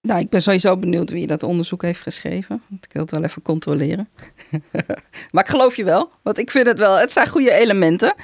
[0.00, 2.62] Nou, ik ben sowieso benieuwd wie dat onderzoek heeft geschreven.
[2.80, 4.08] Ik wil het wel even controleren.
[5.32, 8.14] maar ik geloof je wel, want ik vind het wel, het zijn goede elementen.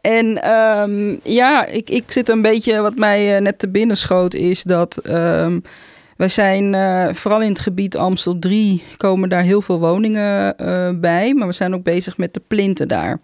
[0.00, 4.62] En um, ja, ik, ik zit een beetje, wat mij net te binnen schoot, is
[4.62, 5.00] dat...
[5.08, 5.62] Um,
[6.22, 11.00] wij zijn uh, vooral in het gebied Amstel 3 komen daar heel veel woningen uh,
[11.00, 13.20] bij, maar we zijn ook bezig met de plinten daar.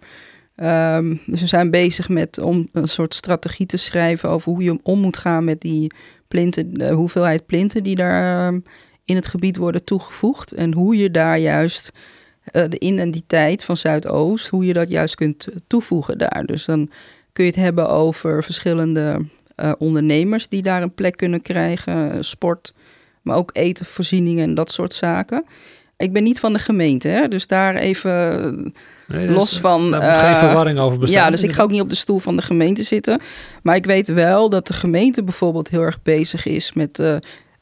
[0.95, 4.79] Um, dus we zijn bezig met om een soort strategie te schrijven over hoe je
[4.83, 5.91] om moet gaan met die
[6.27, 8.59] plinten, de hoeveelheid plinten die daar uh,
[9.05, 11.91] in het gebied worden toegevoegd en hoe je daar juist
[12.51, 16.43] uh, de identiteit van Zuidoost, hoe je dat juist kunt toevoegen daar.
[16.45, 16.89] Dus dan
[17.31, 19.25] kun je het hebben over verschillende
[19.63, 22.73] uh, ondernemers die daar een plek kunnen krijgen, sport,
[23.21, 25.45] maar ook etenvoorzieningen en dat soort zaken.
[25.97, 27.27] Ik ben niet van de gemeente, hè?
[27.27, 28.73] dus daar even
[29.07, 29.91] nee, los is, van.
[29.91, 31.23] Daar moet geen verwarring over bestaan.
[31.23, 33.21] Ja, dus ik ga ook niet op de stoel van de gemeente zitten.
[33.63, 36.99] Maar ik weet wel dat de gemeente bijvoorbeeld heel erg bezig is met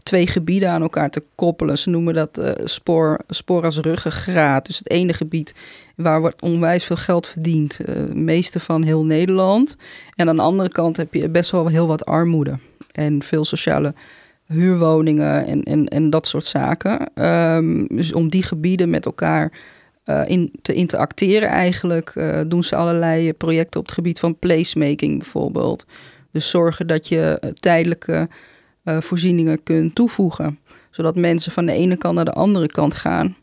[0.07, 1.77] twee gebieden aan elkaar te koppelen.
[1.77, 4.65] Ze noemen dat uh, spoor, spoor als ruggengraat.
[4.65, 5.53] Dus het ene gebied
[5.95, 9.75] waar wordt onwijs veel geld verdiend, het meeste van heel Nederland.
[10.15, 12.57] En aan de andere kant heb je best wel heel wat armoede
[12.91, 13.93] en veel sociale
[14.45, 17.23] huurwoningen en, en, en dat soort zaken.
[17.55, 19.51] Um, dus om die gebieden met elkaar
[20.05, 25.17] uh, in te interacteren eigenlijk, uh, doen ze allerlei projecten op het gebied van placemaking
[25.17, 25.85] bijvoorbeeld.
[26.31, 28.29] Dus zorgen dat je eh, tijdelijke
[28.87, 30.59] uh, voorzieningen kunt toevoegen.
[30.91, 33.35] Zodat mensen van de ene kant naar de andere kant gaan.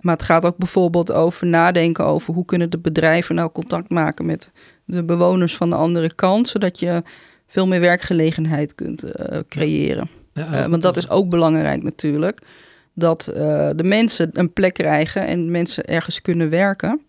[0.00, 4.26] Maar het gaat ook bijvoorbeeld over nadenken over hoe kunnen de bedrijven nou contact maken
[4.26, 4.50] met
[4.84, 6.48] de bewoners van de andere kant.
[6.48, 7.02] Zodat je
[7.46, 10.08] veel meer werkgelegenheid kunt uh, creëren.
[10.32, 12.40] Ja, want dat is ook belangrijk natuurlijk
[12.94, 13.22] dat
[13.76, 17.00] de mensen een plek krijgen en mensen ergens kunnen werken.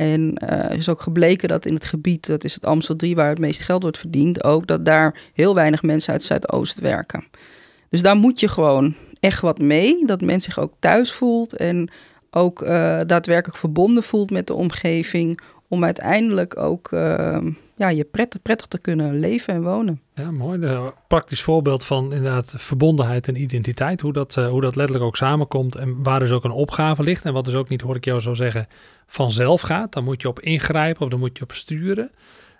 [0.00, 3.28] En uh, is ook gebleken dat in het gebied, dat is het Amstel 3 waar
[3.28, 7.24] het meest geld wordt verdiend, ook dat daar heel weinig mensen uit Zuidoost werken.
[7.88, 11.90] Dus daar moet je gewoon echt wat mee, dat men zich ook thuis voelt en
[12.30, 12.68] ook uh,
[13.06, 16.90] daadwerkelijk verbonden voelt met de omgeving, om uiteindelijk ook
[17.80, 20.00] ja, je prettig, prettig te kunnen leven en wonen.
[20.14, 20.62] Ja, mooi.
[20.62, 24.00] Een praktisch voorbeeld van inderdaad verbondenheid en identiteit.
[24.00, 27.24] Hoe dat, uh, hoe dat letterlijk ook samenkomt en waar dus ook een opgave ligt.
[27.24, 28.66] En wat dus ook niet, hoor ik jou zo zeggen,
[29.06, 29.92] vanzelf gaat.
[29.92, 32.10] Dan moet je op ingrijpen of dan moet je op sturen.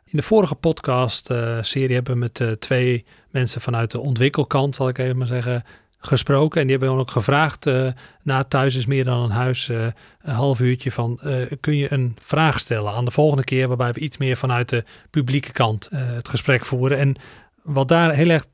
[0.05, 4.99] In de vorige podcast-serie uh, hebben we met twee mensen vanuit de ontwikkelkant, zal ik
[4.99, 5.65] even maar zeggen,
[6.01, 6.61] gesproken.
[6.61, 7.87] En die hebben ook gevraagd, uh,
[8.23, 9.87] na thuis is meer dan een huis, uh,
[10.23, 13.93] een half uurtje van, uh, kun je een vraag stellen aan de volgende keer, waarbij
[13.93, 16.99] we iets meer vanuit de publieke kant het gesprek voeren.
[16.99, 17.15] En
[17.63, 18.47] wat daar heel erg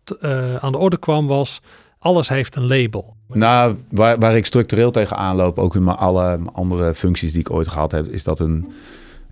[0.61, 1.61] aan de orde kwam was,
[1.99, 3.15] alles heeft een label.
[3.29, 7.51] Nou, waar, waar ik structureel tegen aanloop, ook in mijn alle andere functies die ik
[7.51, 8.73] ooit gehad heb, is dat een,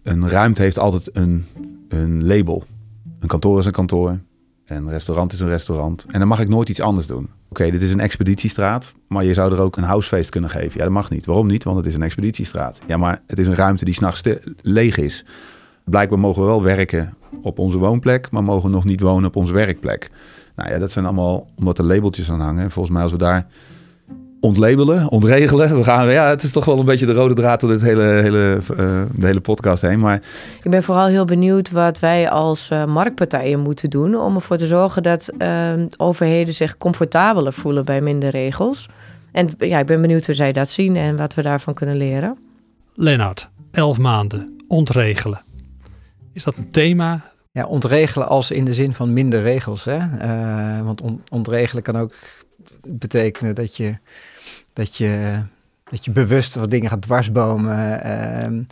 [0.03, 1.46] een ruimte heeft altijd een,
[1.88, 2.64] een label.
[3.20, 4.18] Een kantoor is een kantoor,
[4.64, 6.07] en een restaurant is een restaurant.
[6.11, 7.29] En dan mag ik nooit iets anders doen.
[7.54, 10.78] Oké, dit is een expeditiestraat, maar je zou er ook een housefeest kunnen geven.
[10.78, 11.26] Ja, dat mag niet.
[11.26, 11.64] Waarom niet?
[11.64, 12.80] Want het is een expeditiestraat.
[12.86, 14.22] Ja, maar het is een ruimte die s'nachts
[14.60, 15.24] leeg is.
[15.84, 19.52] Blijkbaar mogen we wel werken op onze woonplek, maar mogen nog niet wonen op onze
[19.52, 20.10] werkplek.
[20.56, 22.70] Nou ja, dat zijn allemaal omdat er labeltjes aan hangen.
[22.70, 23.46] volgens mij als we daar
[24.44, 25.76] ontlabelen, ontregelen.
[25.76, 28.02] We gaan, ja, het is toch wel een beetje de rode draad door dit hele,
[28.02, 29.98] hele, uh, de hele podcast heen.
[29.98, 30.22] Maar...
[30.62, 34.66] Ik ben vooral heel benieuwd wat wij als uh, marktpartijen moeten doen om ervoor te
[34.66, 38.88] zorgen dat uh, overheden zich comfortabeler voelen bij minder regels.
[39.33, 42.38] En ja, ik ben benieuwd hoe zij dat zien en wat we daarvan kunnen leren.
[42.94, 45.42] Lennart, elf maanden, ontregelen.
[46.33, 47.33] Is dat een thema?
[47.52, 49.85] Ja, ontregelen als in de zin van minder regels.
[49.85, 49.98] Hè?
[50.85, 52.12] want on ontregelen kan ook
[52.88, 53.96] betekenen dat je
[54.74, 55.42] dat je,
[55.90, 58.68] dat je bewust wat dingen gaat dwarsbomen.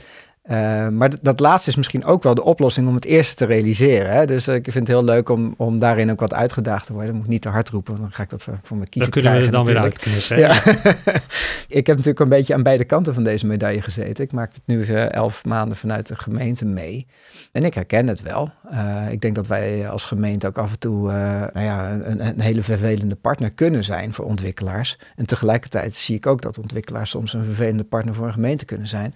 [0.51, 3.45] Uh, uh, maar dat laatste is misschien ook wel de oplossing om het eerste te
[3.45, 4.11] realiseren.
[4.11, 4.27] Hè?
[4.27, 7.09] Dus ik vind het heel leuk om, om daarin ook wat uitgedaagd te worden.
[7.11, 9.23] Dan moet ik niet te hard roepen, dan ga ik dat voor mijn kiezen Dan
[9.23, 10.29] kunnen we er dan natuurlijk.
[10.29, 11.21] weer uit ja.
[11.79, 14.25] ik heb natuurlijk een beetje aan beide kanten van deze medaille gezeten.
[14.25, 17.07] Ik maak het nu elf maanden vanuit de gemeente mee.
[17.53, 18.51] En ik herken het wel.
[18.73, 21.15] Uh, ik denk dat wij als gemeente ook af en toe uh,
[21.53, 24.99] nou ja, een, een, hele vervelende partner kunnen zijn voor ontwikkelaars.
[25.17, 28.89] En tegelijkertijd zie ik ook dat ontwikkelaars soms een vervelende partner voor een gemeente kunnen
[28.89, 29.15] zijn.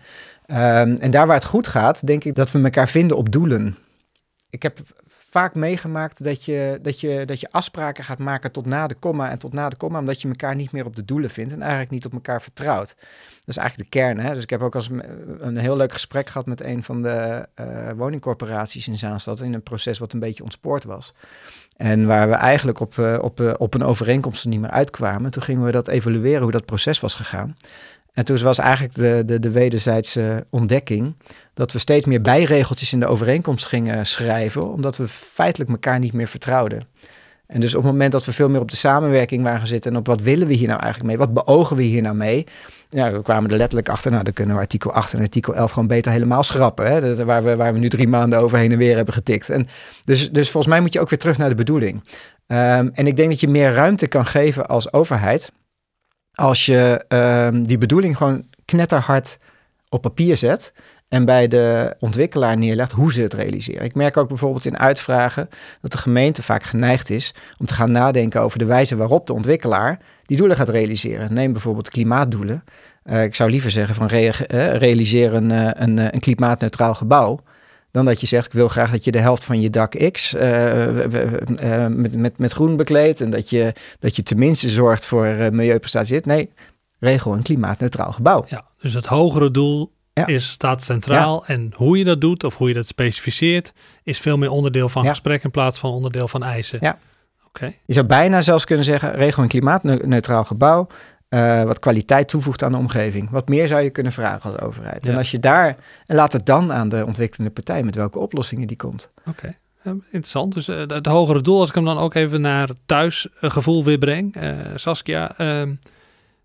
[0.51, 3.77] Um, en daar waar het goed gaat, denk ik dat we elkaar vinden op doelen.
[4.51, 8.87] Ik heb vaak meegemaakt dat je, dat, je, dat je afspraken gaat maken tot na
[8.87, 11.31] de komma en tot na de komma, omdat je elkaar niet meer op de doelen
[11.31, 12.95] vindt en eigenlijk niet op elkaar vertrouwt.
[13.39, 14.19] Dat is eigenlijk de kern.
[14.19, 14.35] Hè?
[14.35, 14.91] Dus ik heb ook als
[15.39, 19.63] een heel leuk gesprek gehad met een van de uh, woningcorporaties in Zaanstad in een
[19.63, 21.15] proces wat een beetje ontspoord was.
[21.77, 25.31] En waar we eigenlijk op, uh, op, uh, op een overeenkomst er niet meer uitkwamen.
[25.31, 27.57] Toen gingen we dat evalueren hoe dat proces was gegaan.
[28.17, 31.15] En toen was eigenlijk de, de, de wederzijdse ontdekking
[31.55, 36.13] dat we steeds meer bijregeltjes in de overeenkomst gingen schrijven, omdat we feitelijk elkaar niet
[36.13, 36.87] meer vertrouwden.
[37.47, 39.99] En dus op het moment dat we veel meer op de samenwerking waren zitten en
[39.99, 42.47] op wat willen we hier nou eigenlijk mee, wat beogen we hier nou mee,
[42.91, 45.71] ja, we kwamen er letterlijk achter, nou dan kunnen we artikel 8 en artikel 11
[45.71, 47.01] gewoon beter helemaal schrappen, hè?
[47.01, 49.51] Dat, waar, we, waar we nu drie maanden over heen en weer hebben getikt.
[49.51, 49.69] En
[50.05, 51.95] dus, dus volgens mij moet je ook weer terug naar de bedoeling.
[52.47, 55.53] Um, en ik denk dat je meer ruimte kan geven als overheid
[56.37, 59.39] als je um, die bedoeling gewoon knetterhard
[59.89, 60.73] op papier zet
[61.09, 63.85] en bij de ontwikkelaar neerlegt hoe ze het realiseren.
[63.85, 65.49] Ik merk ook bijvoorbeeld in uitvragen
[65.81, 69.33] dat de gemeente vaak geneigd is om te gaan nadenken over de wijze waarop de
[69.33, 71.35] ontwikkelaar die doelen gaat realiseren.
[71.35, 72.65] Neem bijvoorbeeld klimaatdoelen.
[73.05, 74.31] Uh, ik zou liever zeggen van uh,
[74.77, 77.41] realiseer een, uh, een, een klimaatneutraal gebouw
[77.97, 80.35] dan dat je zegt, ik wil graag dat je de helft van je dak X
[80.35, 83.21] uh, uh, met, met, met groen bekleedt.
[83.21, 86.21] En dat je, dat je tenminste zorgt voor uh, milieuprestaties.
[86.21, 86.51] Nee,
[86.99, 88.45] regel een klimaatneutraal gebouw.
[88.49, 90.27] Ja, dus het hogere doel ja.
[90.27, 91.45] is, staat centraal.
[91.47, 91.55] Ja.
[91.55, 95.03] En hoe je dat doet of hoe je dat specificeert, is veel meer onderdeel van
[95.03, 95.09] ja.
[95.09, 96.79] gesprek in plaats van onderdeel van eisen.
[96.83, 96.99] Ja.
[97.47, 97.79] Okay.
[97.87, 100.87] Je zou bijna zelfs kunnen zeggen, regel een klimaatneutraal gebouw.
[101.37, 103.31] Uh, wat kwaliteit toevoegt aan de omgeving.
[103.31, 105.05] Wat meer zou je kunnen vragen als overheid.
[105.05, 105.11] Ja.
[105.11, 108.67] En als je daar, en laat het dan aan de ontwikkelende partij met welke oplossingen
[108.67, 109.11] die komt.
[109.19, 109.59] Oké, okay.
[109.85, 110.55] uh, interessant.
[110.55, 114.37] Dus uh, het hogere doel, als ik hem dan ook even naar thuisgevoel weer breng.
[114.75, 115.75] Saskia, ehm,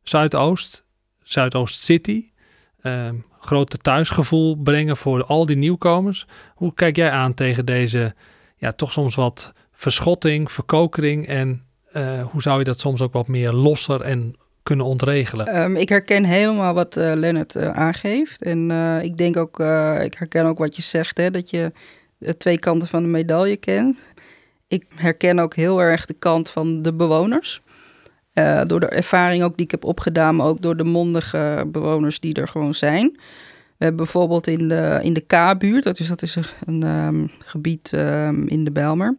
[0.03, 0.83] Zuidoost,
[1.23, 2.25] Zuidoost City.
[2.81, 6.27] Ehm, grote thuisgevoel brengen voor al die nieuwkomers.
[6.55, 8.15] Hoe kijk jij aan tegen deze,
[8.57, 13.27] ja, toch soms wat verschotting, verkokering en eh, hoe zou je dat soms ook wat
[13.27, 15.47] meer losser en kunnen ontregelen?
[15.47, 18.41] Ehm, ik herken helemaal wat uh, Lennart uh, aangeeft.
[18.41, 18.71] En
[19.01, 19.59] ik denk ook,
[20.01, 21.71] ik herken ook wat je zegt, hè, dat je
[22.17, 24.03] de twee kanten van de medaille kent.
[24.67, 27.61] Ik herken ook heel erg de kant van de bewoners.
[28.67, 32.33] door de ervaring ook die ik heb opgedaan, maar ook door de mondige bewoners die
[32.33, 33.17] er gewoon zijn.
[33.81, 37.91] We hebben bijvoorbeeld in de, in de K-buurt, dat is, dat is een um, gebied
[37.91, 39.17] um, in de Belmer,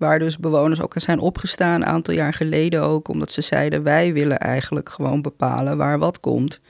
[0.00, 4.12] waar dus bewoners ook zijn opgestaan, een aantal jaar geleden ook, omdat ze zeiden wij
[4.12, 6.60] willen eigenlijk gewoon bepalen waar wat komt.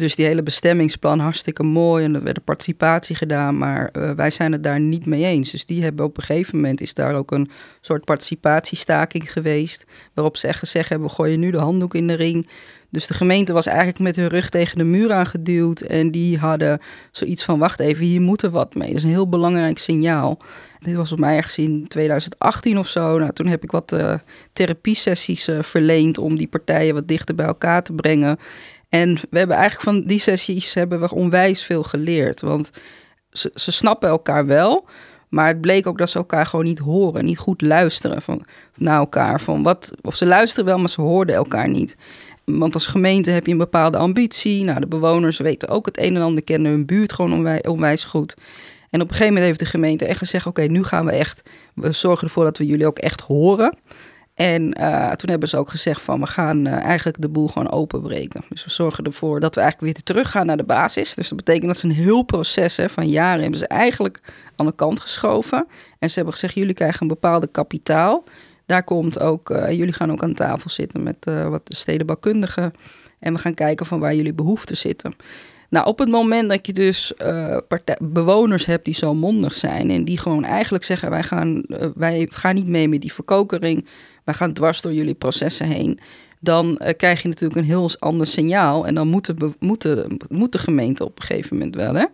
[0.00, 4.52] Dus die hele bestemmingsplan hartstikke mooi en er werd participatie gedaan, maar uh, wij zijn
[4.52, 5.50] het daar niet mee eens.
[5.50, 10.36] Dus die hebben op een gegeven moment is daar ook een soort participatiestaking geweest, waarop
[10.36, 12.48] ze echt gezegd hebben, we gooien nu de handdoek in de ring.
[12.90, 15.80] Dus de gemeente was eigenlijk met hun rug tegen de muur aangeduwd.
[15.80, 18.88] En die hadden zoiets van: wacht even, hier moet er wat mee.
[18.88, 20.38] Dat is een heel belangrijk signaal.
[20.78, 23.18] Dit was op mij ergens in 2018 of zo.
[23.18, 24.14] Nou, toen heb ik wat uh,
[24.52, 28.38] therapiesessies uh, verleend om die partijen wat dichter bij elkaar te brengen.
[28.90, 32.40] En we hebben eigenlijk van die sessies hebben we onwijs veel geleerd.
[32.40, 32.70] Want
[33.30, 34.88] ze, ze snappen elkaar wel.
[35.28, 38.44] Maar het bleek ook dat ze elkaar gewoon niet horen, niet goed luisteren van,
[38.76, 39.40] naar elkaar.
[39.40, 41.96] Van wat, of ze luisteren wel, maar ze hoorden elkaar niet.
[42.44, 44.64] Want als gemeente heb je een bepaalde ambitie.
[44.64, 48.04] Nou, de bewoners weten ook het een en ander, kennen hun buurt gewoon onwij, onwijs
[48.04, 48.34] goed.
[48.90, 51.42] En op een gegeven moment heeft de gemeente echt gezegd: Oké, nu gaan we echt,
[51.74, 53.78] we zorgen ervoor dat we jullie ook echt horen.
[54.40, 57.70] En uh, toen hebben ze ook gezegd van we gaan uh, eigenlijk de boel gewoon
[57.70, 58.44] openbreken.
[58.48, 61.14] Dus we zorgen ervoor dat we eigenlijk weer teruggaan naar de basis.
[61.14, 64.20] Dus dat betekent dat ze een heel proces hè, van jaren hebben ze eigenlijk
[64.56, 65.66] aan de kant geschoven.
[65.98, 68.24] En ze hebben gezegd jullie krijgen een bepaalde kapitaal.
[68.66, 72.72] Daar komt ook, uh, jullie gaan ook aan tafel zitten met wat stedenbouwkundigen.
[73.18, 75.14] En we gaan kijken van waar jullie behoeften zitten.
[75.68, 77.12] Nou, op het moment dat je dus
[77.98, 81.62] bewoners hebt die zo mondig zijn en die gewoon eigenlijk zeggen: wij gaan,
[81.94, 83.86] wij gaan niet mee met die verkokering,
[84.24, 85.98] wij gaan dwars door jullie processen heen.
[86.40, 88.86] Dan krijg je natuurlijk een heel ander signaal.
[88.86, 91.94] En dan moet de, moet, gemeente op een gegeven moment wel.
[91.94, 92.04] Hè?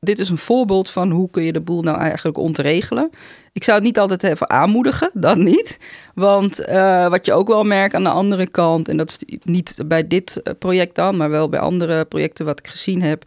[0.00, 3.10] Dit is een voorbeeld van hoe kun je de boel nou eigenlijk ontregelen.
[3.52, 5.78] Ik zou het niet altijd even aanmoedigen, dat niet.
[6.14, 9.78] Want uh, wat je ook wel merkt aan de andere kant, en dat is niet
[9.86, 13.24] bij dit eh, project dan, maar wel bij andere projecten wat ik gezien heb,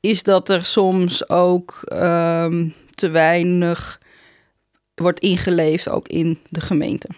[0.00, 4.00] is dat er soms ook um, te weinig
[4.94, 7.08] wordt ingeleefd, ook in de gemeente.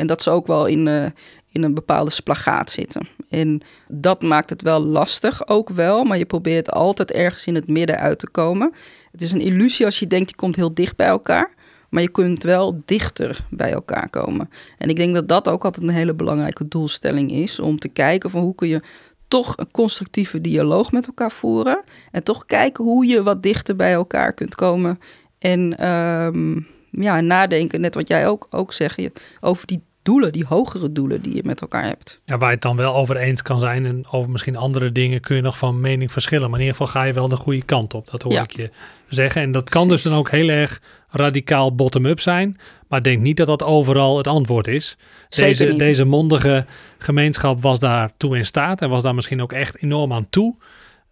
[0.00, 1.06] En dat ze ook wel in, uh,
[1.52, 3.08] in een bepaalde splagaat zitten.
[3.28, 7.68] En dat maakt het wel lastig ook wel, maar je probeert altijd ergens in het
[7.68, 8.72] midden uit te komen.
[9.12, 11.54] Het is een illusie als je denkt je komt heel dicht bij elkaar,
[11.88, 14.50] maar je kunt wel dichter bij elkaar komen.
[14.78, 18.30] En ik denk dat dat ook altijd een hele belangrijke doelstelling is, om te kijken
[18.30, 18.82] van hoe kun je
[19.28, 23.92] toch een constructieve dialoog met elkaar voeren en toch kijken hoe je wat dichter bij
[23.92, 24.98] elkaar kunt komen
[25.38, 29.00] en um, ja, nadenken, net wat jij ook, ook zegt,
[29.40, 32.20] over die doelen, die hogere doelen die je met elkaar hebt.
[32.24, 35.20] Ja, waar je het dan wel over eens kan zijn en over misschien andere dingen
[35.20, 36.50] kun je nog van mening verschillen.
[36.50, 38.70] Maar in ieder geval ga je wel de goede kant op, dat hoor ik je
[39.08, 39.42] zeggen.
[39.42, 42.56] En dat kan dus dan ook heel erg radicaal bottom-up zijn.
[42.88, 44.96] Maar denk niet dat dat overal het antwoord is.
[45.28, 46.66] Deze, deze mondige
[46.98, 50.54] gemeenschap was daartoe in staat en was daar misschien ook echt enorm aan toe.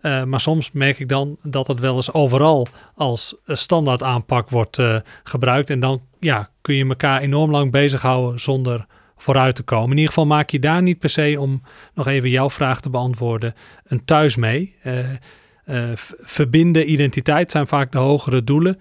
[0.02, 4.78] Uh, maar soms merk ik dan dat het wel eens overal als standaard aanpak wordt
[4.78, 5.70] uh, gebruikt.
[5.70, 9.90] En dan ja, kun je elkaar enorm lang bezighouden zonder vooruit te komen.
[9.90, 11.62] In ieder geval maak je daar niet per se, om
[11.94, 13.54] nog even jouw vraag te beantwoorden,
[13.86, 14.76] een thuis mee.
[14.84, 18.80] Uh, verbinden, identiteit zijn vaak de hogere doelen.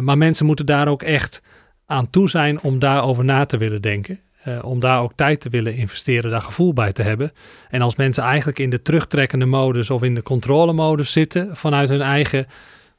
[0.00, 1.42] maar mensen moeten daar ook echt
[1.86, 4.20] aan toe zijn om daarover na te willen denken.
[4.48, 7.32] Uh, om daar ook tijd te willen investeren, daar gevoel bij te hebben.
[7.68, 12.02] En als mensen eigenlijk in de terugtrekkende modus of in de controlemodus zitten vanuit hun
[12.02, 12.46] eigen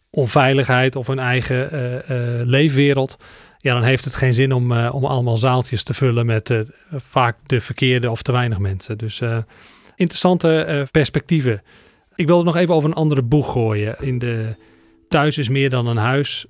[0.10, 3.18] onveiligheid of hun eigen uh, uh, leefwereld,
[3.58, 6.54] ja, dan heeft het geen zin om, om allemaal zaaltjes te vullen met
[6.92, 8.98] vaak de verkeerde of te weinig mensen.
[8.98, 9.22] Dus
[9.96, 11.62] interessante perspectieven.
[12.16, 13.96] Ik wilde nog even over een andere boeg gooien.
[14.00, 14.56] In de
[15.10, 16.46] Thuis is meer dan een huis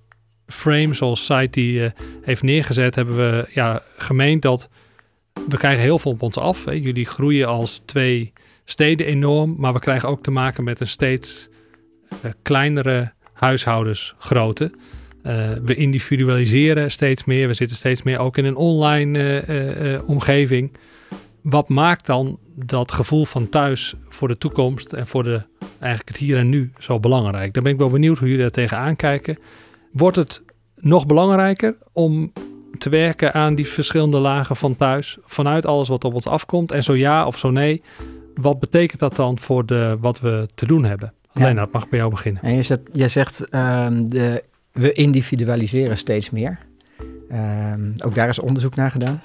[0.47, 4.69] frame, zoals site die heeft neergezet, hebben we ja, gemeend dat
[5.47, 6.65] we krijgen heel veel op ons af.
[6.65, 8.33] Jullie groeien als twee
[8.65, 11.49] steden enorm, maar we krijgen ook te maken met een steeds
[12.25, 14.71] uh, kleinere huishoudensgrootte.
[15.23, 17.47] Uh, we individualiseren steeds meer.
[17.47, 20.71] We zitten steeds meer ook in een online uh, omgeving.
[21.41, 26.17] Wat maakt dan dat gevoel van thuis voor de toekomst en voor de, eigenlijk het
[26.17, 27.53] hier en nu zo belangrijk?
[27.53, 29.37] Dan ben ik wel benieuwd hoe jullie daar tegenaan kijken.
[29.91, 30.41] Wordt het
[30.75, 32.31] nog belangrijker om
[32.77, 36.71] te werken aan die verschillende lagen van thuis, vanuit alles wat op ons afkomt?
[36.71, 37.81] En zo ja of zo nee,
[38.35, 41.13] wat betekent dat dan voor de, wat we te doen hebben?
[41.33, 42.41] Alleen, dat mag bij jou beginnen.
[42.41, 46.59] En je zegt, je zegt um, de, we individualiseren steeds meer.
[47.29, 49.21] Ehm, ook daar is onderzoek naar gedaan.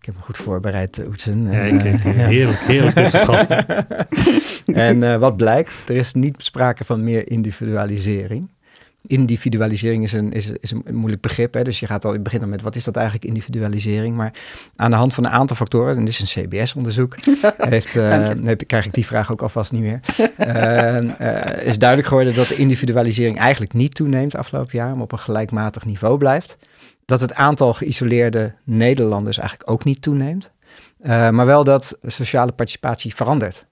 [0.00, 1.52] Ik heb me goed voorbereid, Oetsen.
[1.52, 3.66] Ja, ik, ik, heerlijk, heerlijk dit soort gasten.
[4.74, 8.50] en uh, wat blijkt, er is niet sprake van meer individualisering
[9.06, 11.54] individualisering is een, is, is een moeilijk begrip.
[11.54, 11.62] Hè?
[11.64, 14.16] Dus je gaat al dan met wat is dat eigenlijk individualisering.
[14.16, 14.32] Maar
[14.76, 17.16] aan de hand van een aantal factoren, en dit is een CBS-onderzoek,
[17.56, 18.30] heeft, uh,
[18.66, 20.00] krijg ik die vraag ook alvast niet meer.
[20.38, 25.12] Uh, uh, is duidelijk geworden dat de individualisering eigenlijk niet toeneemt afgelopen jaar, maar op
[25.12, 26.56] een gelijkmatig niveau blijft.
[27.04, 30.50] Dat het aantal geïsoleerde Nederlanders eigenlijk ook niet toeneemt.
[31.04, 33.66] maar wel dat sociale participatie verandert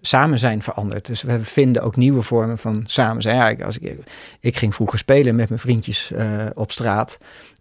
[0.00, 1.06] samen zijn veranderd.
[1.06, 3.36] Dus we vinden ook nieuwe vormen van samen zijn.
[3.36, 3.98] Ja, ik, als ik,
[4.40, 7.18] ik ging vroeger spelen met mijn vriendjes uh, op straat.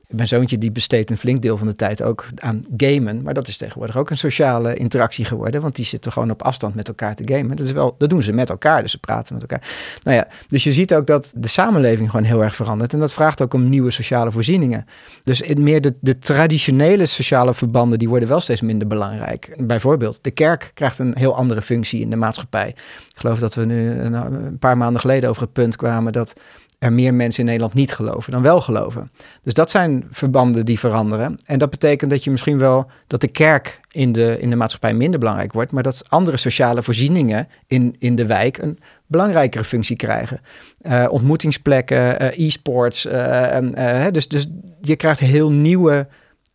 [0.10, 3.22] Mijn zoontje die besteedt een flink deel van de tijd ook aan gamen.
[3.22, 5.62] Maar dat is tegenwoordig ook een sociale interactie geworden.
[5.62, 7.56] Want die zitten gewoon op afstand met elkaar te gamen.
[7.56, 9.68] Dat, is wel, dat doen ze met elkaar, dus ze praten met elkaar.
[10.04, 12.94] Nou ja, dus je ziet ook dat de samenleving gewoon heel erg verandert.
[12.94, 14.86] En dat vraagt ook om nieuwe sociale voorzieningen.
[15.24, 19.56] Dus meer de, de traditionele sociale verbanden, die worden wel steeds minder belangrijk.
[19.58, 22.70] Bijvoorbeeld, de kerk krijgt een heel andere functie in de maatschappij.
[22.70, 26.34] Ik geloof dat we nu een paar maanden geleden over het punt kwamen dat
[26.80, 29.12] er meer mensen in Nederland niet geloven dan wel geloven.
[29.44, 31.38] Dus dat zijn verbanden die veranderen.
[31.46, 34.94] En dat betekent dat je misschien wel dat de kerk in de, in de maatschappij
[34.94, 39.96] minder belangrijk wordt, maar dat andere sociale voorzieningen in, in de wijk een belangrijkere functie
[39.96, 40.42] krijgen.
[40.82, 43.06] Uh, ontmoetingsplekken, uh, e-sports.
[43.06, 44.48] Uh, dus, dus
[44.82, 46.08] je krijgt heel nieuwe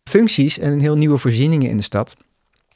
[0.03, 2.15] functies en heel nieuwe voorzieningen in de stad.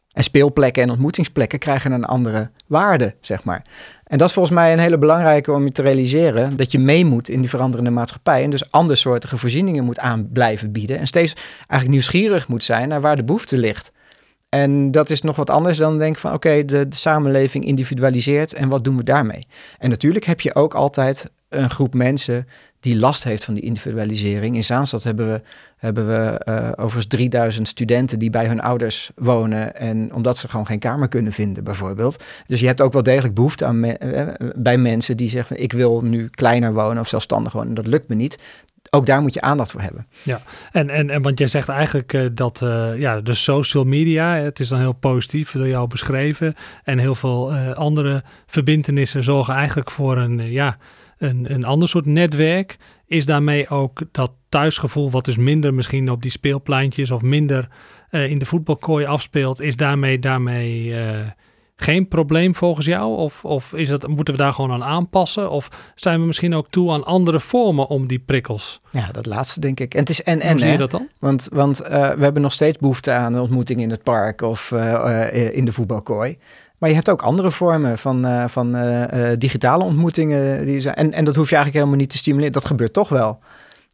[0.10, 3.62] En speelplekken en ontmoetingsplekken krijgen een andere waarde, zeg maar.
[4.04, 6.58] En dat is volgens mij een hele belangrijke om je te realiseren.
[6.58, 8.44] Dat je mee moet in die veranderende maatschappij.
[8.44, 11.00] En dus andersoortige voorzieningen moet aan blijven bieden.
[11.00, 13.92] En steeds eigenlijk nieuwsgierig moet zijn naar waar de behoefte ligt.
[14.50, 18.70] En dat is nog wat anders dan denken van oké, de, de, samenleving individualiseert en
[18.70, 19.48] wat doen we daarmee?
[19.78, 22.48] En natuurlijk heb je ook altijd een groep mensen
[22.80, 24.56] die last heeft van die individualisering.
[24.56, 25.42] In Zaanstad hebben we,
[25.78, 29.76] hebben we uh, overigens 3000 studenten die bij hun ouders wonen.
[29.76, 32.24] En omdat ze gewoon geen kamer kunnen vinden, bijvoorbeeld.
[32.48, 35.74] Dus je hebt ook wel degelijk behoefte aan uh, bij mensen die zeggen: van, Ik
[35.74, 37.74] wil nu kleiner wonen of zelfstandig wonen.
[37.74, 38.38] Dat lukt me niet.
[38.90, 40.08] Ook daar moet je aandacht voor hebben.
[40.24, 42.60] Ja, en, en, en want jij zegt eigenlijk uh, dat
[42.96, 46.56] ja, de social media, het is dan heel positief door jou beschreven.
[46.84, 50.78] En heel veel andere verbindenissen zorgen eigenlijk voor een, ja,
[51.20, 52.78] een, een ander soort netwerk.
[53.08, 57.68] Is daarmee ook dat thuisgevoel, wat dus minder misschien op die speelpleintjes of minder
[58.12, 61.20] uh, in de voetbalkooi afspeelt, is daarmee, daarmee uh,
[61.82, 63.18] geen probleem volgens jou?
[63.18, 65.52] Of, of is dat, moeten we daar gewoon aan aanpassen?
[65.52, 68.82] Of zijn we misschien ook toe aan andere vormen om die prikkels?
[68.92, 69.94] Ja, dat laatste denk ik.
[69.94, 70.52] En het is en en.
[70.52, 71.08] Hoe zie je dat dan?
[71.20, 74.72] Want, want uh, we hebben nog steeds behoefte aan een ontmoeting in het park of
[75.52, 76.38] in de voetbalkooi.
[76.78, 78.78] Maar je hebt ook andere vormen van, uh, van
[79.38, 80.66] digitale ontmoetingen.
[80.66, 82.54] Die zijn, en, en dat hoef je eigenlijk helemaal niet te stimuleren.
[82.54, 83.40] Dat gebeurt toch wel.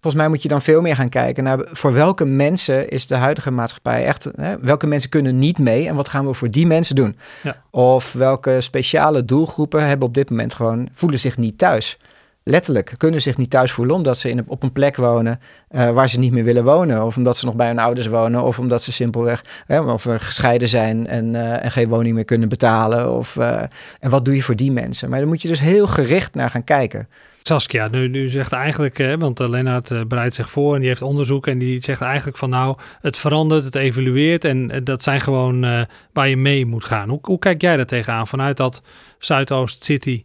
[0.06, 3.16] Volgens mij moet je dan veel meer gaan kijken naar voor welke mensen is de
[3.16, 4.28] huidige maatschappij echt.
[4.36, 7.18] Hè, welke mensen kunnen niet mee en wat gaan we voor die mensen doen?
[7.44, 7.62] Ja.
[7.70, 11.98] Of welke speciale doelgroepen hebben op dit moment gewoon voelen zich niet thuis
[12.44, 15.40] letterlijk kunnen zich niet thuis voelen omdat ze in, op een plek wonen
[15.72, 17.06] uh, waar ze niet meer willen wonen.
[17.06, 18.44] Of omdat ze nog bij hun ouders wonen.
[18.44, 22.50] Of omdat ze simpelweg hè, of gescheiden zijn en, uh, en geen woning meer kunnen
[22.50, 23.12] betalen.
[23.12, 23.62] Of, uh,
[24.00, 25.10] en wat doe je voor die mensen?
[25.10, 27.08] Maar daar moet je dus heel gericht naar gaan kijken.
[27.48, 30.90] Saskia, nu, nu zegt eigenlijk, hè, want uh, Lennart uh, bereidt zich voor en die
[30.90, 35.04] heeft onderzoek en die zegt eigenlijk van nou, het verandert, het evolueert en uh, dat
[35.04, 37.10] zijn gewoon waar je mee moet gaan.
[37.10, 38.82] Hoe, hoe kijk jij daar tegenaan vanuit dat
[39.20, 40.24] Zuidoost City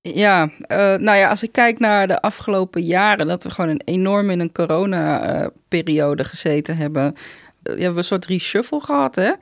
[0.00, 4.30] ja, nou ja, als ik kijk naar de afgelopen jaren, dat we gewoon een enorm
[4.30, 7.14] in een corona-periode gezeten hebben.
[7.62, 9.32] We hebben een soort reshuffle gehad, hè?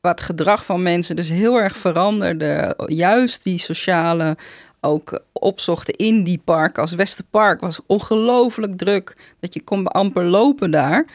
[0.00, 2.74] Waar het gedrag van mensen dus heel erg veranderde.
[2.86, 4.36] Juist die sociale
[4.84, 6.78] ook opzochten in die park.
[6.78, 9.16] Als Westerpark was ongelooflijk druk.
[9.40, 11.06] Dat je kon amper lopen daar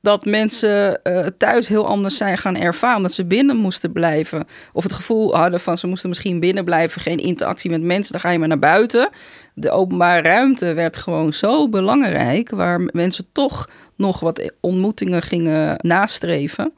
[0.00, 3.02] dat mensen uh, thuis heel anders zijn gaan ervaren.
[3.02, 4.46] Dat ze binnen moesten blijven.
[4.72, 7.00] Of het gevoel hadden van ze moesten misschien binnen blijven.
[7.00, 9.08] Geen interactie met mensen, dan ga je maar naar buiten.
[9.54, 12.50] De openbare ruimte werd gewoon zo belangrijk.
[12.50, 16.72] Waar mensen toch nog wat ontmoetingen gingen nastreven.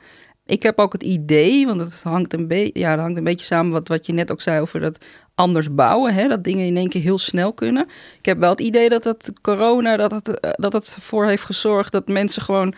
[0.46, 3.46] Ik heb ook het idee, want het hangt een, beetje, ja, dat hangt een beetje
[3.46, 5.04] samen wat, wat je net ook zei over dat
[5.40, 6.14] anders bouwen.
[6.14, 6.28] Hè?
[6.28, 7.88] Dat dingen in één keer heel snel kunnen.
[8.18, 11.44] Ik heb wel het idee dat het corona, dat het, eh, dat het voor heeft
[11.44, 12.74] gezorgd dat mensen gewoon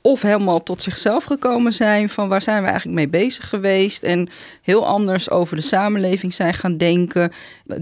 [0.00, 4.28] of helemaal tot zichzelf gekomen zijn van waar zijn we eigenlijk mee bezig geweest en
[4.62, 7.32] heel anders over de samenleving zijn gaan denken,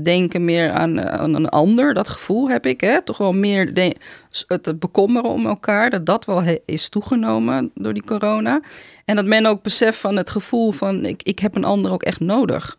[0.02, 3.02] denken meer aan, aan een ander, dat gevoel heb ik, hè?
[3.02, 3.96] toch wel meer de,
[4.46, 8.60] het bekommeren om elkaar, dat dat wel is toegenomen door die corona
[9.04, 12.02] en dat men ook beseft van het gevoel van ik, ik heb een ander ook
[12.02, 12.76] echt nodig.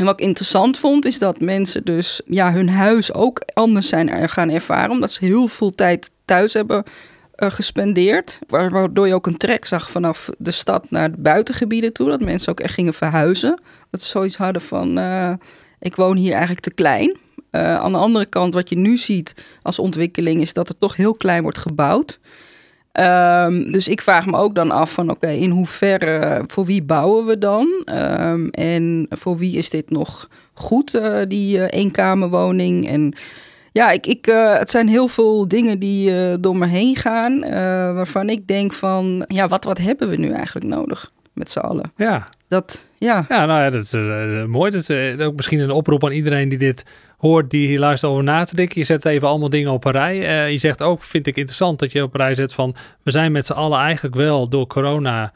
[0.00, 4.28] En wat ik interessant vond, is dat mensen dus ja, hun huis ook anders zijn
[4.28, 4.90] gaan ervaren.
[4.90, 6.84] Omdat ze heel veel tijd thuis hebben
[7.34, 8.38] eh, gespendeerd.
[8.48, 12.08] wa- Waardoor je ook een trek zag vanaf de stad naar de buitengebieden toe.
[12.08, 13.60] Dat mensen ook echt gingen verhuizen.
[13.90, 15.32] Dat ze zoiets hadden van, eh,
[15.80, 17.16] ik woon hier eigenlijk te klein.
[17.50, 20.96] Eh, aan de andere kant, wat je nu ziet als ontwikkeling, is dat er toch
[20.96, 22.18] heel klein wordt gebouwd.
[22.92, 27.26] Ehm, dus ik vraag me ook dan af van, oké, in hoeverre, voor wie bouwen
[27.26, 27.82] we dan?
[27.84, 32.88] Ehm, en voor wie is dit nog goed, eh, die eh, eenkamerwoning?
[32.88, 33.12] En
[33.72, 37.40] ja, ik, ik, eh, het zijn heel veel dingen die door me heen gaan,
[37.94, 41.92] waarvan ik denk van, ja, wat, wat hebben we nu eigenlijk nodig met z'n allen?
[41.96, 43.92] Ja, Dat, ja, ja nou ja, dat is
[44.46, 44.70] mooi.
[44.70, 46.84] Dat is ook misschien een oproep aan iedereen die dit
[47.20, 48.78] hoort, die hier luistert over na te denken.
[48.78, 50.26] Je zet even allemaal dingen op een rij.
[50.26, 52.74] Eh, je zegt ook, vind ik interessant, dat je op een rij zet van...
[53.02, 55.32] we zijn met z'n allen eigenlijk wel door corona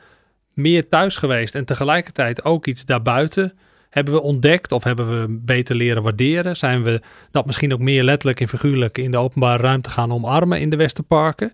[0.52, 1.54] meer thuis geweest...
[1.54, 3.52] en tegelijkertijd ook iets daarbuiten
[3.90, 4.72] hebben we ontdekt...
[4.72, 6.56] of hebben we beter leren waarderen.
[6.56, 8.98] Zijn we dat misschien ook meer letterlijk en figuurlijk...
[8.98, 11.52] in de openbare ruimte gaan omarmen in de Westerparken...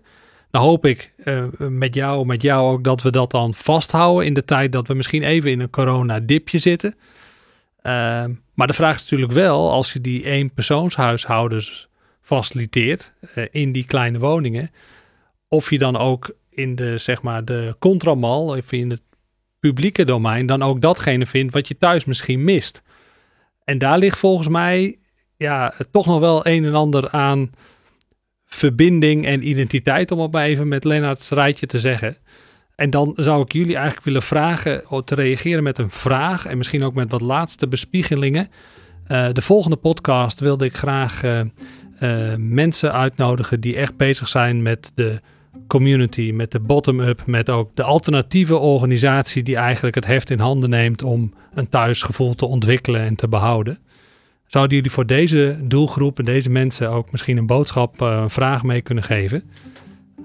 [0.51, 4.33] Dan hoop ik eh, met jou, met jou ook dat we dat dan vasthouden in
[4.33, 6.95] de tijd dat we misschien even in een corona-dipje zitten.
[7.81, 8.31] Ehm,
[8.61, 11.87] maar de vraag is natuurlijk wel, als je die eenpersoonshuishoudens
[12.21, 14.71] faciliteert eh, in die kleine woningen,
[15.47, 19.01] of je dan ook in de, zeg maar, de contramal, of in het
[19.59, 22.83] publieke domein, dan ook datgene vindt wat je thuis misschien mist.
[23.63, 24.97] En daar ligt volgens mij
[25.37, 27.51] ja, toch nog wel een en ander aan
[28.45, 32.17] verbinding en identiteit, om het maar even met Lennart's rijtje te zeggen.
[32.81, 36.57] En dan zou ik jullie eigenlijk willen vragen om te reageren met een vraag en
[36.57, 38.49] misschien ook met wat laatste bespiegelingen.
[39.07, 44.61] Eh, de volgende podcast wilde ik graag eh, eh, mensen uitnodigen die echt bezig zijn
[44.61, 45.19] met de
[45.67, 50.69] community, met de bottom-up, met ook de alternatieve organisatie die eigenlijk het heft in handen
[50.69, 53.77] neemt om een thuisgevoel te ontwikkelen en te behouden.
[54.47, 58.81] Zouden jullie voor deze doelgroep en deze mensen ook misschien een boodschap, een vraag mee
[58.81, 59.43] kunnen geven?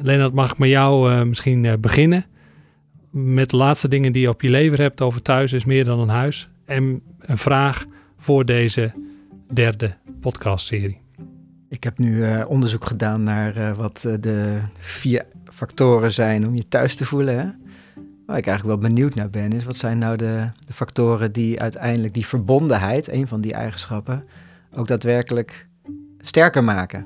[0.02, 2.26] Lennart, mag ik met jou misschien beginnen?
[3.18, 5.98] Met de laatste dingen die je op je lever hebt over thuis is meer dan
[5.98, 6.48] een huis.
[6.64, 7.84] En een vraag
[8.18, 8.92] voor deze
[9.52, 10.98] derde podcastserie.
[11.68, 16.54] Ik heb nu eh, onderzoek gedaan naar eh, wat eh, de vier factoren zijn om
[16.54, 17.38] je thuis te voelen.
[17.38, 17.44] Hè?
[18.26, 21.60] Waar ik eigenlijk wel benieuwd naar ben, is wat zijn nou de, de factoren die
[21.60, 24.24] uiteindelijk die verbondenheid, een van die eigenschappen,
[24.74, 25.66] ook daadwerkelijk
[26.20, 27.04] sterker maken.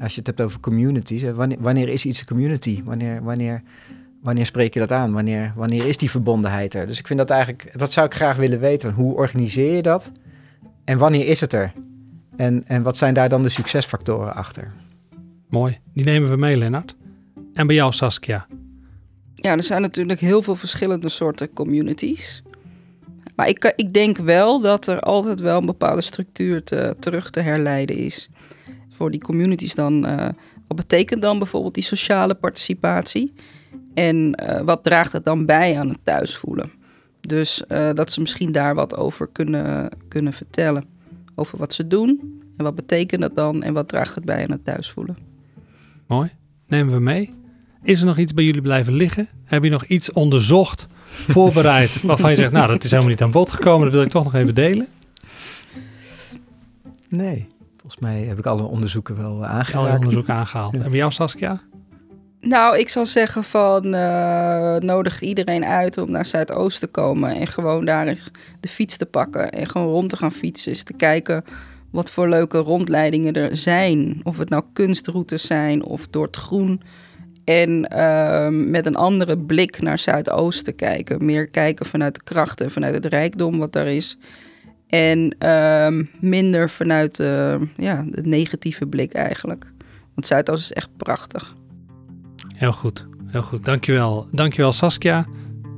[0.00, 2.82] Als je het hebt over communities, wanneer, wanneer is iets een community?
[2.84, 3.62] Wanneer, wanneer,
[4.22, 5.12] wanneer spreek je dat aan?
[5.12, 6.86] Wanneer, wanneer is die verbondenheid er?
[6.86, 8.92] Dus ik vind dat eigenlijk, dat zou ik graag willen weten.
[8.92, 10.10] Hoe organiseer je dat?
[10.84, 11.72] En wanneer is het er?
[12.36, 14.72] En, en wat zijn daar dan de succesfactoren achter?
[15.48, 16.96] Mooi, die nemen we mee, Lennart.
[17.52, 18.46] En bij jou, Saskia.
[19.34, 22.42] Ja, er zijn natuurlijk heel veel verschillende soorten communities.
[23.36, 27.40] Maar ik, ik denk wel dat er altijd wel een bepaalde structuur te, terug te
[27.40, 28.28] herleiden is.
[28.90, 30.28] Voor die communities dan, eh,
[30.68, 33.32] wat betekent dan bijvoorbeeld die sociale participatie?
[33.94, 36.72] En eh, wat draagt het dan bij aan het thuisvoelen?
[37.20, 40.84] Dus eh, dat ze misschien daar wat over kunnen, kunnen vertellen.
[41.34, 44.50] Over wat ze doen en wat betekent dat dan en wat draagt het bij aan
[44.50, 45.16] het thuisvoelen.
[46.06, 46.30] Mooi,
[46.66, 47.34] nemen we mee.
[47.82, 49.28] Is er nog iets bij jullie blijven liggen?
[49.44, 50.86] Heb je nog iets onderzocht,
[51.36, 54.10] voorbereid, waarvan je zegt, nou, dat is helemaal niet aan bod gekomen, dat wil ik
[54.10, 54.86] toch nog even delen?
[57.08, 59.94] Nee, volgens mij heb ik alle onderzoeken wel eh, Al je aangeraakt.
[59.98, 60.74] onderzoek aangehaald.
[60.74, 61.60] En bij jou, Saskia?
[62.44, 67.46] Nou, ik zou zeggen van eh, nodig iedereen uit om naar Zuidoost te komen en
[67.46, 68.18] gewoon daar
[68.60, 70.72] de fiets te pakken en gewoon rond te gaan fietsen.
[70.72, 71.44] Eens te kijken
[71.90, 74.20] wat voor leuke rondleidingen er zijn.
[74.22, 76.80] Of het nou kunstroutes zijn of door het groen.
[77.44, 81.24] En ehm, met een andere blik naar Zuidoost te kijken.
[81.24, 84.18] Meer kijken vanuit de krachten, vanuit het rijkdom wat daar is.
[84.86, 87.16] En ehm, minder vanuit
[87.76, 89.72] ja, de negatieve blik eigenlijk.
[90.14, 91.54] Want Zuidoost is echt prachtig.
[92.62, 93.64] Heel goed, heel goed.
[93.64, 94.26] Dankjewel.
[94.30, 95.26] Dankjewel Saskia.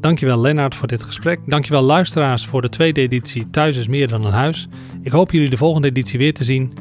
[0.01, 1.41] Dankjewel Lennart voor dit gesprek.
[1.47, 4.69] Dankjewel luisteraars voor de tweede editie Thuis is meer dan een huis.
[5.03, 6.73] Ik hoop jullie de volgende editie weer te zien.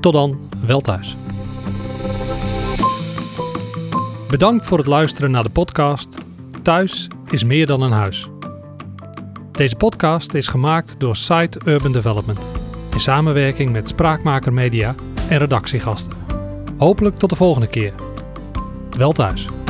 [0.00, 1.16] Tot dan, wel thuis.
[4.28, 6.08] Bedankt voor het luisteren naar de podcast
[6.62, 8.28] Thuis is meer dan een huis.
[9.52, 12.38] Deze podcast is gemaakt door Site Urban Development
[12.92, 14.94] in samenwerking met Spraakmaker Media
[15.28, 16.18] en redactiegasten.
[16.78, 17.92] Hopelijk tot de volgende keer
[18.96, 19.65] wel thuis.